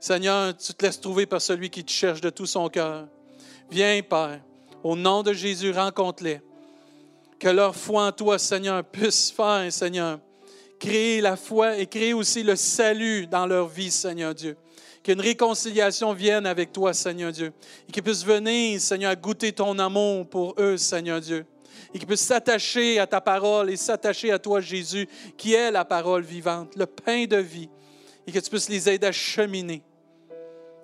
Seigneur, 0.01 0.57
tu 0.57 0.73
te 0.73 0.85
laisses 0.85 0.99
trouver 0.99 1.25
par 1.25 1.39
celui 1.39 1.69
qui 1.69 1.85
te 1.85 1.91
cherche 1.91 2.19
de 2.19 2.29
tout 2.29 2.45
son 2.45 2.67
cœur. 2.67 3.07
Viens, 3.71 4.01
Père, 4.01 4.41
au 4.83 4.97
nom 4.97 5.23
de 5.23 5.31
Jésus, 5.31 5.71
rencontre-les. 5.71 6.41
Que 7.39 7.47
leur 7.47 7.73
foi 7.73 8.07
en 8.07 8.11
toi, 8.11 8.37
Seigneur, 8.37 8.83
puisse 8.83 9.31
faire, 9.31 9.71
Seigneur, 9.71 10.19
créer 10.79 11.21
la 11.21 11.35
foi 11.35 11.77
et 11.77 11.85
créer 11.85 12.13
aussi 12.13 12.41
le 12.41 12.55
salut 12.55 13.27
dans 13.27 13.45
leur 13.45 13.67
vie, 13.67 13.91
Seigneur 13.91 14.33
Dieu. 14.33 14.55
Qu'une 15.03 15.21
réconciliation 15.21 16.13
vienne 16.13 16.45
avec 16.45 16.71
toi, 16.71 16.93
Seigneur 16.93 17.31
Dieu. 17.31 17.51
Et 17.87 17.91
qu'ils 17.91 18.03
puissent 18.03 18.25
venir, 18.25 18.79
Seigneur, 18.81 19.15
goûter 19.15 19.51
ton 19.51 19.77
amour 19.77 20.27
pour 20.27 20.55
eux, 20.57 20.77
Seigneur 20.77 21.21
Dieu. 21.21 21.45
Et 21.93 21.99
qu'ils 21.99 22.07
puissent 22.07 22.25
s'attacher 22.25 22.99
à 22.99 23.07
ta 23.07 23.21
parole 23.21 23.69
et 23.69 23.77
s'attacher 23.77 24.31
à 24.31 24.39
toi, 24.39 24.61
Jésus, 24.61 25.07
qui 25.37 25.53
est 25.53 25.71
la 25.71 25.85
parole 25.85 26.23
vivante, 26.23 26.75
le 26.75 26.85
pain 26.85 27.25
de 27.25 27.37
vie. 27.37 27.69
Et 28.25 28.31
que 28.31 28.39
tu 28.39 28.49
puisses 28.49 28.69
les 28.69 28.89
aider 28.89 29.07
à 29.07 29.11
cheminer. 29.11 29.81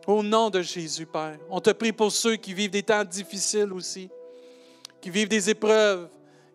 Au 0.07 0.21
nom 0.21 0.49
de 0.49 0.61
Jésus, 0.61 1.05
Père. 1.05 1.37
On 1.49 1.59
te 1.59 1.71
prie 1.71 1.91
pour 1.91 2.11
ceux 2.11 2.35
qui 2.35 2.53
vivent 2.53 2.69
des 2.69 2.83
temps 2.83 3.03
difficiles 3.03 3.73
aussi, 3.73 4.09
qui 5.01 5.09
vivent 5.09 5.27
des 5.27 5.49
épreuves, 5.49 6.07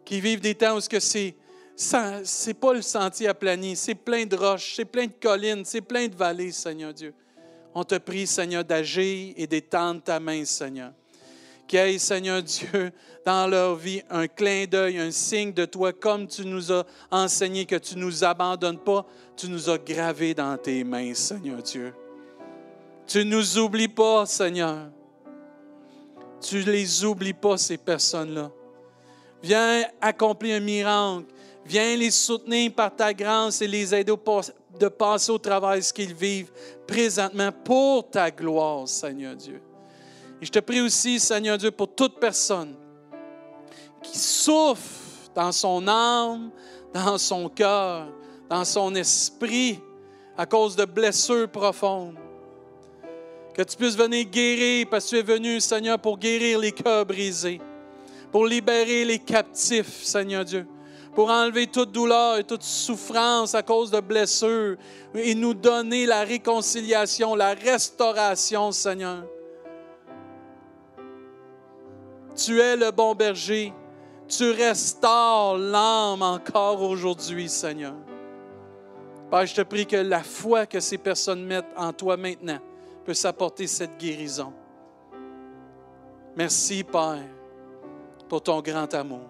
qui 0.04 0.20
vivent 0.20 0.40
des 0.40 0.54
temps 0.54 0.76
où 0.76 0.80
c'est 0.80 1.34
c'est 2.24 2.54
pas 2.54 2.74
le 2.74 2.82
sentier 2.82 3.28
aplani, 3.28 3.74
c'est 3.74 3.94
plein 3.94 4.26
de 4.26 4.36
roches, 4.36 4.74
c'est 4.76 4.84
plein 4.84 5.06
de 5.06 5.12
collines, 5.18 5.64
c'est 5.64 5.80
plein 5.80 6.08
de 6.08 6.14
vallées, 6.14 6.52
Seigneur 6.52 6.92
Dieu. 6.92 7.14
On 7.74 7.84
te 7.84 7.94
prie, 7.96 8.26
Seigneur, 8.26 8.64
d'agir 8.64 9.32
et 9.34 9.46
d'étendre 9.46 10.02
ta 10.02 10.20
main, 10.20 10.44
Seigneur. 10.44 10.92
Qu'il 11.66 11.78
y 11.78 11.94
ait, 11.94 11.98
Seigneur 11.98 12.42
Dieu, 12.42 12.92
dans 13.24 13.46
leur 13.46 13.76
vie, 13.76 14.02
un 14.10 14.26
clin 14.26 14.66
d'œil, 14.66 14.98
un 14.98 15.10
signe 15.10 15.54
de 15.54 15.64
toi, 15.64 15.92
comme 15.94 16.26
tu 16.26 16.44
nous 16.44 16.70
as 16.70 16.84
enseigné 17.10 17.64
que 17.64 17.76
tu 17.76 17.96
ne 17.96 18.00
nous 18.00 18.24
abandonnes 18.24 18.78
pas, 18.78 19.06
tu 19.34 19.48
nous 19.48 19.70
as 19.70 19.78
gravés 19.78 20.34
dans 20.34 20.58
tes 20.58 20.84
mains, 20.84 21.14
Seigneur 21.14 21.62
Dieu. 21.62 21.94
Tu 23.06 23.18
ne 23.24 23.36
nous 23.36 23.58
oublies 23.58 23.88
pas, 23.88 24.26
Seigneur. 24.26 24.90
Tu 26.42 26.56
ne 26.56 26.70
les 26.72 27.04
oublies 27.04 27.32
pas, 27.32 27.56
ces 27.56 27.78
personnes-là. 27.78 28.50
Viens 29.42 29.84
accomplir 30.02 30.56
un 30.56 30.60
miracle. 30.60 31.24
Viens 31.64 31.96
les 31.96 32.10
soutenir 32.10 32.72
par 32.72 32.94
ta 32.94 33.12
grâce 33.12 33.60
et 33.62 33.68
les 33.68 33.94
aider 33.94 34.12
de 34.78 34.88
passer 34.88 35.30
au 35.30 35.38
travail 35.38 35.82
ce 35.82 35.92
qu'ils 35.92 36.14
vivent 36.14 36.50
présentement 36.86 37.50
pour 37.64 38.08
ta 38.10 38.30
gloire, 38.30 38.88
Seigneur 38.88 39.36
Dieu. 39.36 39.60
Et 40.40 40.46
je 40.46 40.50
te 40.50 40.58
prie 40.58 40.80
aussi, 40.80 41.20
Seigneur 41.20 41.58
Dieu, 41.58 41.70
pour 41.70 41.94
toute 41.94 42.18
personne 42.18 42.74
qui 44.02 44.18
souffre 44.18 45.30
dans 45.34 45.52
son 45.52 45.86
âme, 45.86 46.50
dans 46.94 47.18
son 47.18 47.48
cœur, 47.48 48.08
dans 48.48 48.64
son 48.64 48.94
esprit 48.94 49.78
à 50.36 50.46
cause 50.46 50.74
de 50.74 50.86
blessures 50.86 51.48
profondes. 51.50 52.16
Que 53.54 53.62
tu 53.62 53.76
puisses 53.76 53.96
venir 53.96 54.24
guérir 54.24 54.86
parce 54.90 55.04
que 55.04 55.10
tu 55.10 55.18
es 55.18 55.22
venu, 55.22 55.60
Seigneur, 55.60 55.98
pour 55.98 56.18
guérir 56.18 56.58
les 56.58 56.72
cœurs 56.72 57.04
brisés, 57.04 57.60
pour 58.32 58.46
libérer 58.46 59.04
les 59.04 59.18
captifs, 59.18 60.02
Seigneur 60.02 60.44
Dieu 60.44 60.66
pour 61.20 61.28
enlever 61.28 61.66
toute 61.66 61.92
douleur 61.92 62.38
et 62.38 62.44
toute 62.44 62.62
souffrance 62.62 63.54
à 63.54 63.62
cause 63.62 63.90
de 63.90 64.00
blessures 64.00 64.78
et 65.14 65.34
nous 65.34 65.52
donner 65.52 66.06
la 66.06 66.22
réconciliation, 66.22 67.34
la 67.34 67.52
restauration, 67.52 68.72
Seigneur. 68.72 69.24
Tu 72.34 72.58
es 72.58 72.74
le 72.74 72.90
bon 72.90 73.14
berger. 73.14 73.74
Tu 74.28 74.50
restaures 74.50 75.58
l'âme 75.58 76.22
encore 76.22 76.80
aujourd'hui, 76.80 77.50
Seigneur. 77.50 77.96
Père, 79.30 79.44
je 79.44 79.56
te 79.56 79.60
prie 79.60 79.84
que 79.84 79.96
la 79.96 80.22
foi 80.22 80.64
que 80.64 80.80
ces 80.80 80.96
personnes 80.96 81.44
mettent 81.44 81.76
en 81.76 81.92
toi 81.92 82.16
maintenant 82.16 82.60
puisse 83.04 83.26
apporter 83.26 83.66
cette 83.66 83.98
guérison. 83.98 84.54
Merci, 86.34 86.82
Père, 86.82 87.26
pour 88.26 88.42
ton 88.42 88.62
grand 88.62 88.94
amour. 88.94 89.29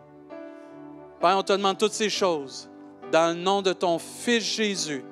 Père, 1.21 1.37
on 1.37 1.43
te 1.43 1.53
demande 1.53 1.77
toutes 1.77 1.93
ces 1.93 2.09
choses 2.09 2.69
dans 3.13 3.35
le 3.35 3.41
nom 3.41 3.61
de 3.61 3.73
ton 3.73 3.99
Fils 3.99 4.45
Jésus 4.45 5.05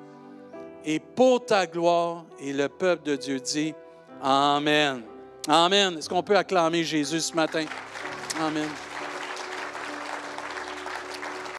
et 0.83 0.99
pour 0.99 1.45
ta 1.45 1.67
gloire. 1.67 2.25
Et 2.39 2.53
le 2.53 2.67
peuple 2.67 3.03
de 3.03 3.15
Dieu 3.15 3.39
dit 3.39 3.73
Amen. 4.21 5.03
Amen. 5.47 5.97
Est-ce 5.97 6.09
qu'on 6.09 6.23
peut 6.23 6.37
acclamer 6.37 6.83
Jésus 6.83 7.21
ce 7.21 7.35
matin? 7.35 7.65
Amen. 8.39 8.67